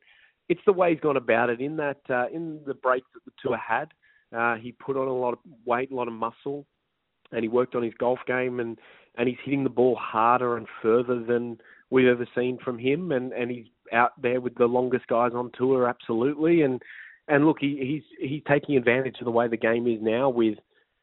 it's 0.49 0.61
the 0.65 0.73
way 0.73 0.91
he's 0.91 0.99
gone 0.99 1.17
about 1.17 1.49
it. 1.49 1.61
In 1.61 1.77
that, 1.77 2.01
uh, 2.09 2.27
in 2.33 2.61
the 2.65 2.73
breaks 2.73 3.07
that 3.13 3.25
the 3.25 3.31
tour 3.41 3.57
had, 3.57 3.89
uh, 4.35 4.55
he 4.55 4.71
put 4.71 4.97
on 4.97 5.07
a 5.07 5.13
lot 5.13 5.33
of 5.33 5.39
weight, 5.65 5.91
a 5.91 5.95
lot 5.95 6.07
of 6.07 6.13
muscle, 6.13 6.65
and 7.31 7.41
he 7.43 7.47
worked 7.47 7.75
on 7.75 7.83
his 7.83 7.93
golf 7.95 8.19
game, 8.27 8.59
and 8.59 8.77
and 9.17 9.27
he's 9.27 9.37
hitting 9.43 9.63
the 9.63 9.69
ball 9.69 9.95
harder 9.95 10.57
and 10.57 10.67
further 10.81 11.23
than 11.23 11.59
we've 11.89 12.07
ever 12.07 12.27
seen 12.35 12.57
from 12.63 12.77
him, 12.77 13.11
and 13.11 13.33
and 13.33 13.51
he's 13.51 13.65
out 13.93 14.11
there 14.21 14.41
with 14.41 14.55
the 14.55 14.65
longest 14.65 15.07
guys 15.07 15.31
on 15.33 15.51
tour, 15.57 15.87
absolutely, 15.87 16.61
and 16.61 16.81
and 17.27 17.45
look, 17.45 17.57
he, 17.59 18.03
he's 18.19 18.29
he's 18.29 18.43
taking 18.47 18.77
advantage 18.77 19.17
of 19.19 19.25
the 19.25 19.31
way 19.31 19.47
the 19.47 19.57
game 19.57 19.87
is 19.87 19.99
now 20.01 20.29
with 20.29 20.57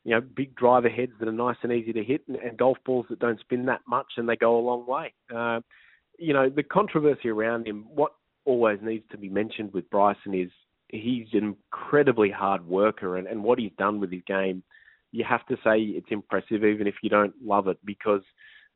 you 0.05 0.13
know 0.13 0.21
big 0.21 0.55
driver 0.55 0.89
heads 0.89 1.13
that 1.19 1.29
are 1.29 1.33
nice 1.33 1.57
and 1.63 1.73
easy 1.73 1.93
to 1.93 2.05
hit, 2.05 2.23
and, 2.29 2.37
and 2.37 2.57
golf 2.59 2.79
balls 2.85 3.07
that 3.11 3.19
don't 3.19 3.41
spin 3.41 3.67
that 3.67 3.81
much 3.87 4.13
and 4.17 4.29
they 4.29 4.37
go 4.37 4.59
a 4.59 4.61
long 4.61 4.87
way. 4.87 5.13
Uh, 5.35 5.61
you 6.19 6.33
know 6.33 6.49
the 6.49 6.63
controversy 6.63 7.29
around 7.29 7.67
him. 7.67 7.85
What 7.89 8.13
always 8.45 8.79
needs 8.83 9.05
to 9.11 9.19
be 9.19 9.29
mentioned 9.29 9.73
with 9.73 9.89
Bryson 9.91 10.35
is 10.35 10.51
he's 10.89 11.27
an 11.33 11.57
incredibly 11.73 12.31
hard 12.31 12.67
worker, 12.67 13.17
and, 13.17 13.27
and 13.27 13.43
what 13.43 13.59
he's 13.59 13.73
done 13.79 14.01
with 14.01 14.13
his 14.13 14.23
game, 14.27 14.63
you 15.13 15.25
have 15.25 15.47
to 15.47 15.57
say 15.65 15.81
it's 15.81 16.11
impressive, 16.11 16.65
even 16.65 16.87
if 16.87 16.95
you 17.03 17.11
don't 17.11 17.35
love 17.43 17.69
it, 17.69 17.79
because 17.85 18.23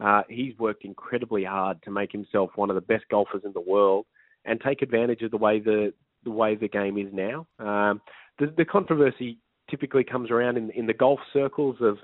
uh, 0.01 0.23
he's 0.29 0.57
worked 0.59 0.85
incredibly 0.85 1.45
hard 1.45 1.83
to 1.83 1.91
make 1.91 2.13
himself 2.13 2.51
one 2.55 2.71
of 2.71 2.77
the 2.77 2.81
best 2.83 3.05
golfers 3.11 3.43
in 3.45 3.53
the 3.53 3.61
world 3.61 4.07
and 4.45 4.61
take 4.61 4.83
advantage 4.83 5.23
of 5.23 5.31
the 5.31 5.37
way 5.37 5.61
the 5.61 5.93
the 6.25 6.31
way 6.31 6.55
the 6.55 6.69
game 6.69 6.99
is 6.99 7.13
now. 7.13 7.47
Um, 7.61 8.01
the, 8.39 8.53
the 8.57 8.65
controversy 8.65 9.39
typically 9.71 10.05
comes 10.05 10.31
around 10.31 10.57
in, 10.57 10.71
in 10.71 10.87
the 10.87 10.95
golf 10.95 11.21
circles 11.33 11.77
of 11.81 11.99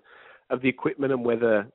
of 0.50 0.61
the 0.61 0.68
equipment 0.68 1.12
and 1.12 1.25
whether 1.25 1.66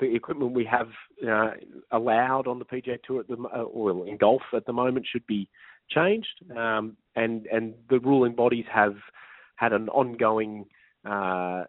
the 0.00 0.14
equipment 0.14 0.52
we 0.52 0.64
have 0.64 0.88
uh, 1.26 1.52
allowed 1.90 2.46
on 2.46 2.58
the 2.58 2.64
PGA 2.64 2.98
Tour 3.02 3.20
at 3.20 3.28
the 3.28 3.36
uh, 3.36 3.62
or 3.62 4.06
in 4.06 4.16
golf 4.16 4.42
at 4.54 4.66
the 4.66 4.72
moment 4.72 5.06
should 5.10 5.26
be 5.26 5.48
changed. 5.90 6.44
Um, 6.56 6.96
and 7.14 7.46
and 7.46 7.74
the 7.88 8.00
ruling 8.00 8.34
bodies 8.34 8.66
have 8.72 8.96
had 9.56 9.72
an 9.72 9.88
ongoing 9.88 10.66
uh, 11.08 11.64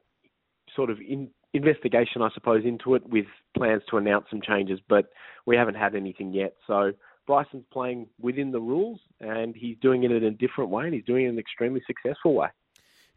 sort 0.76 0.90
of 0.90 1.00
in, 1.00 1.30
investigation, 1.54 2.22
I 2.22 2.30
suppose, 2.34 2.64
into 2.66 2.96
it 2.96 3.08
with 3.08 3.26
plans 3.56 3.84
to 3.90 3.98
announce 3.98 4.26
some 4.30 4.42
changes, 4.42 4.80
but 4.90 5.10
we 5.46 5.56
haven't 5.56 5.76
had 5.76 5.96
anything 5.96 6.34
yet. 6.34 6.56
So 6.68 6.92
Bryson's 7.26 7.66
playing 7.72 8.08
within 8.20 8.52
the 8.52 8.60
rules 8.60 9.00
and 9.20 9.56
he's 9.56 9.78
doing 9.82 10.04
it 10.04 10.12
in 10.12 10.24
a 10.24 10.32
different 10.32 10.70
way 10.70 10.86
and 10.86 10.94
he's 10.94 11.06
doing 11.06 11.26
it 11.26 11.30
in 11.30 11.36
an 11.36 11.40
extremely 11.40 11.82
successful 11.88 12.34
way. 12.34 12.48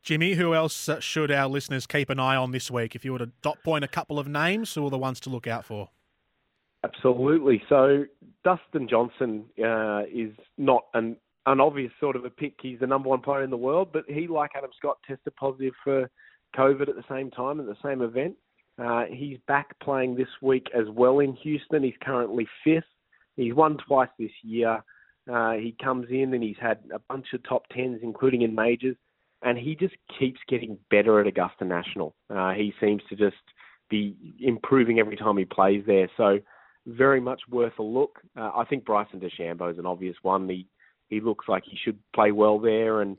Jimmy, 0.03 0.35
who 0.35 0.55
else 0.55 0.89
uh, 0.89 1.01
should 1.01 1.31
our 1.31 1.49
listeners 1.49 1.87
keep 1.87 2.09
an 2.11 2.19
eye 2.19 2.37
on 2.37 2.53
this 2.53 2.71
week? 2.71 2.95
If 2.95 3.05
you 3.05 3.13
were 3.13 3.19
to 3.19 3.31
dot 3.43 3.59
point 3.63 3.85
a 3.85 3.89
couple 3.89 4.19
of 4.19 4.27
names, 4.27 4.75
who 4.75 4.87
are 4.87 4.91
the 4.91 4.99
ones 4.99 5.21
to 5.21 5.31
look 5.31 5.47
out 5.47 5.65
for? 5.65 5.91
Absolutely. 6.83 7.63
So 7.69 8.05
Dustin 8.43 8.89
Johnson 8.89 9.45
uh, 9.63 10.03
is 10.11 10.33
not 10.57 10.85
an, 10.95 11.17
an 11.45 11.61
obvious 11.61 11.93
sort 12.01 12.17
of 12.17 12.25
a 12.25 12.31
pick. 12.31 12.55
He's 12.63 12.81
the 12.81 12.87
number 12.87 13.11
one 13.11 13.21
player 13.21 13.43
in 13.43 13.51
the 13.51 13.57
world, 13.57 13.91
but 13.93 14.05
he, 14.09 14.27
like 14.27 14.53
Adam 14.57 14.71
Scott, 14.79 14.97
tested 15.07 15.37
positive 15.37 15.75
for 15.85 16.11
COVID 16.57 16.89
at 16.89 16.97
the 16.97 17.05
same 17.09 17.31
time 17.31 17.61
at 17.61 17.67
the 17.67 17.77
same 17.85 18.01
event. 18.01 18.35
Uh, 18.83 19.05
he's 19.11 19.37
back 19.47 19.79
playing 19.83 20.17
this 20.17 20.29
week 20.41 20.67
as 20.75 20.87
well 20.89 21.19
in 21.19 21.35
Houston. 21.35 21.83
He's 21.83 21.93
currently 22.03 22.49
fifth. 22.65 22.85
He's 23.37 23.53
won 23.53 23.77
twice 23.87 24.09
this 24.19 24.31
year. 24.43 24.83
Uh, 25.31 25.53
he 25.53 25.77
comes 25.83 26.07
in 26.11 26.33
and 26.33 26.43
he's 26.43 26.57
had 26.61 26.79
a 26.95 26.99
bunch 26.99 27.27
of 27.35 27.43
top 27.43 27.65
tens, 27.73 28.01
including 28.03 28.41
in 28.41 28.55
majors, 28.55 28.97
and 29.43 29.57
he 29.59 29.75
just 29.75 29.95
keeps 30.19 30.41
getting 30.49 30.79
better 30.91 31.21
at 31.21 31.27
Augusta 31.27 31.65
National. 31.65 32.15
Uh, 32.29 32.53
he 32.53 32.73
seems 32.81 33.03
to 33.09 33.17
just 33.17 33.37
be 33.89 34.17
improving 34.39 34.99
every 34.99 35.17
time 35.17 35.37
he 35.37 35.45
plays 35.45 35.83
there. 35.87 36.09
So 36.17 36.39
very 36.87 37.21
much 37.21 37.41
worth 37.51 37.79
a 37.79 37.83
look. 37.83 38.21
Uh, 38.37 38.51
I 38.55 38.65
think 38.65 38.85
Bryson 38.85 39.21
DeChambeau 39.21 39.73
is 39.73 39.79
an 39.79 39.87
obvious 39.87 40.17
one. 40.23 40.49
He 40.49 40.67
he 41.09 41.21
looks 41.21 41.47
like 41.49 41.65
he 41.67 41.77
should 41.85 41.99
play 42.15 42.31
well 42.31 42.59
there, 42.59 43.03
and 43.03 43.19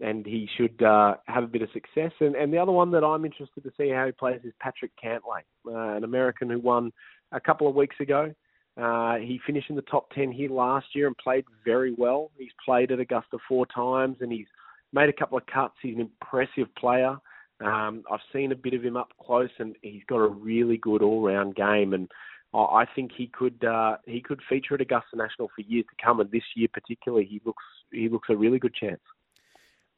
and 0.00 0.24
he 0.24 0.48
should 0.56 0.82
uh, 0.82 1.14
have 1.26 1.44
a 1.44 1.48
bit 1.48 1.62
of 1.62 1.68
success. 1.72 2.12
And, 2.20 2.34
and 2.34 2.52
the 2.52 2.58
other 2.58 2.72
one 2.72 2.90
that 2.92 3.04
I'm 3.04 3.24
interested 3.24 3.62
to 3.62 3.72
see 3.76 3.90
how 3.90 4.06
he 4.06 4.12
plays 4.12 4.40
is 4.44 4.52
Patrick 4.58 4.92
Cantlay, 5.02 5.42
uh, 5.66 5.96
an 5.96 6.04
American 6.04 6.48
who 6.48 6.58
won 6.58 6.90
a 7.32 7.40
couple 7.40 7.68
of 7.68 7.74
weeks 7.74 7.96
ago. 8.00 8.32
Uh, 8.80 9.16
he 9.16 9.40
finished 9.46 9.68
in 9.68 9.76
the 9.76 9.82
top 9.82 10.10
10 10.12 10.32
here 10.32 10.48
last 10.48 10.86
year 10.94 11.06
and 11.06 11.16
played 11.18 11.44
very 11.64 11.94
well. 11.98 12.30
He's 12.38 12.52
played 12.64 12.92
at 12.92 13.00
Augusta 13.00 13.36
four 13.46 13.66
times 13.66 14.16
and 14.20 14.32
he's 14.32 14.46
made 14.92 15.08
a 15.08 15.12
couple 15.12 15.38
of 15.38 15.46
cuts. 15.46 15.74
He's 15.82 15.94
an 15.94 16.00
impressive 16.00 16.74
player. 16.76 17.16
Um, 17.60 18.04
I've 18.10 18.20
seen 18.32 18.52
a 18.52 18.56
bit 18.56 18.74
of 18.74 18.82
him 18.82 18.96
up 18.96 19.10
close 19.20 19.50
and 19.58 19.76
he's 19.82 20.02
got 20.08 20.16
a 20.16 20.28
really 20.28 20.78
good 20.78 21.02
all-round 21.02 21.54
game. 21.54 21.92
And 21.92 22.10
I 22.54 22.84
think 22.96 23.12
he 23.16 23.28
could 23.28 23.62
uh, 23.64 23.96
he 24.06 24.20
could 24.20 24.40
feature 24.48 24.74
at 24.74 24.80
Augusta 24.80 25.16
National 25.16 25.48
for 25.54 25.62
years 25.62 25.84
to 25.90 26.04
come. 26.04 26.20
And 26.20 26.30
this 26.30 26.42
year 26.56 26.68
particularly, 26.72 27.24
he 27.26 27.40
looks 27.44 27.62
he 27.92 28.08
looks 28.08 28.28
a 28.30 28.36
really 28.36 28.58
good 28.58 28.74
chance. 28.74 29.00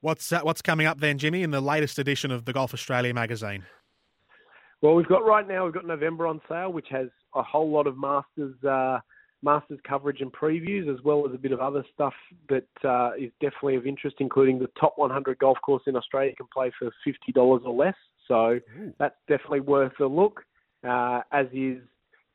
What's 0.01 0.33
uh, 0.33 0.41
what's 0.43 0.61
coming 0.61 0.87
up 0.87 1.01
then, 1.01 1.17
Jimmy, 1.19 1.43
in 1.43 1.51
the 1.51 1.61
latest 1.61 1.99
edition 1.99 2.31
of 2.31 2.45
the 2.45 2.53
Golf 2.53 2.75
Australia 2.75 3.15
magazine? 3.15 3.65
Well, 4.83 4.95
we've 4.95 5.07
got 5.07 5.25
right 5.25 5.47
now 5.47 5.65
we've 5.65 5.73
got 5.73 5.87
November 5.87 6.27
on 6.27 6.41
sale, 6.49 6.73
which 6.73 6.89
has 6.91 7.07
a 7.35 7.43
whole 7.43 7.71
lot 7.71 7.87
of 7.87 7.97
Masters 7.97 8.57
uh, 8.65 8.99
Masters 9.43 9.81
coverage 9.89 10.21
and 10.21 10.33
previews, 10.33 10.93
as 10.93 11.03
well 11.05 11.27
as 11.29 11.35
a 11.35 11.39
bit 11.39 11.53
of 11.53 11.61
other 11.61 11.85
stuff 11.93 12.15
that 12.49 12.67
uh, 12.85 13.11
is 13.19 13.31
definitely 13.41 13.77
of 13.77 13.87
interest, 13.87 14.17
including 14.21 14.59
the 14.59 14.71
top 14.79 14.95
100 14.97 15.39
golf 15.39 15.59
course 15.65 15.83
in 15.87 15.97
Australia 15.97 16.35
can 16.37 16.47
play 16.53 16.71
for 16.79 16.91
fifty 17.05 17.33
dollars 17.33 17.63
or 17.65 17.75
less. 17.75 17.97
So 18.29 18.61
Ooh. 18.81 18.93
that's 18.99 19.17
definitely 19.29 19.61
worth 19.61 19.99
a 20.01 20.07
look. 20.07 20.45
Uh, 20.87 21.21
as 21.31 21.47
is 21.53 21.79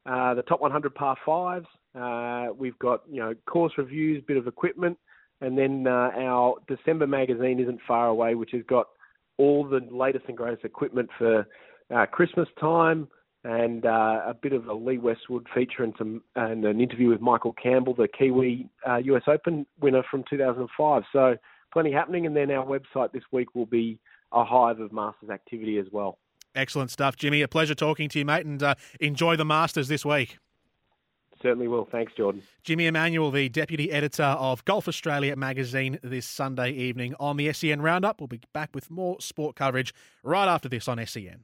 uh, 0.06 0.34
the 0.34 0.44
top 0.44 0.62
100 0.62 0.96
par 0.96 1.18
fives. 1.26 1.68
Uh, 1.94 2.54
we've 2.58 2.78
got 2.80 3.04
you 3.10 3.20
know 3.20 3.34
course 3.46 3.74
reviews, 3.78 4.24
bit 4.28 4.38
of 4.38 4.48
equipment, 4.48 4.98
and 5.42 5.58
then 5.58 5.86
uh, 5.88 6.12
our 6.18 6.56
December 6.68 7.08
magazine 7.08 7.60
isn't 7.60 7.80
far 7.88 8.08
away, 8.08 8.36
which 8.36 8.52
has 8.54 8.62
got 8.70 8.88
all 9.38 9.64
the 9.66 9.82
latest 9.92 10.26
and 10.28 10.38
greatest 10.38 10.64
equipment 10.64 11.10
for 11.18 11.46
uh, 11.96 12.06
Christmas 12.06 12.48
time 12.60 13.08
and 13.48 13.86
uh, 13.86 14.22
a 14.28 14.34
bit 14.34 14.52
of 14.52 14.68
a 14.68 14.74
Lee 14.74 14.98
Westwood 14.98 15.48
feature 15.56 15.82
and 15.82 15.94
some 15.98 16.22
and 16.36 16.66
an 16.66 16.82
interview 16.82 17.08
with 17.08 17.22
Michael 17.22 17.54
Campbell, 17.54 17.94
the 17.94 18.08
Kiwi 18.08 18.70
uh, 18.88 18.98
US 18.98 19.24
Open 19.26 19.66
winner 19.80 20.04
from 20.12 20.26
2005. 20.30 21.04
So 21.14 21.38
plenty 21.72 21.94
happening, 21.94 22.26
and 22.26 22.36
then 22.36 22.52
our 22.52 22.66
website 22.66 23.14
this 23.14 23.24
week 23.32 23.56
will 23.56 23.66
be 23.66 24.00
a 24.34 24.44
hive 24.44 24.82
of 24.82 24.92
Masters 24.92 25.30
activity 25.30 25.78
as 25.78 25.86
well. 25.94 26.18
Excellent 26.56 26.92
stuff, 26.92 27.16
Jimmy. 27.16 27.42
A 27.42 27.48
pleasure 27.48 27.74
talking 27.74 28.10
to 28.10 28.20
you, 28.20 28.26
mate, 28.26 28.46
and 28.46 28.62
uh, 28.62 28.76
enjoy 29.00 29.38
the 29.38 29.46
Masters 29.46 29.88
this 29.88 30.04
week. 30.04 30.38
Certainly 31.42 31.70
will. 31.70 31.88
Thanks, 31.90 32.12
Jordan. 32.18 32.42
Jimmy 32.64 32.88
Emanuel, 32.88 33.32
the 33.32 33.48
deputy 33.48 33.92
editor 33.92 34.24
of 34.24 34.66
Golf 34.66 34.90
Australia 34.90 35.36
magazine, 35.38 36.00
this 36.04 36.26
Sunday 36.26 36.72
evening 36.72 37.16
on 37.18 37.38
the 37.38 37.54
SEN 37.54 37.82
Roundup. 37.82 38.20
We'll 38.20 38.28
be 38.28 38.42
back 38.54 38.72
with 38.74 38.92
more 38.92 39.22
sport 39.22 39.56
coverage 39.56 39.94
right 40.24 40.48
after 40.50 40.68
this 40.68 40.90
on 40.90 41.06
SEN. 41.06 41.44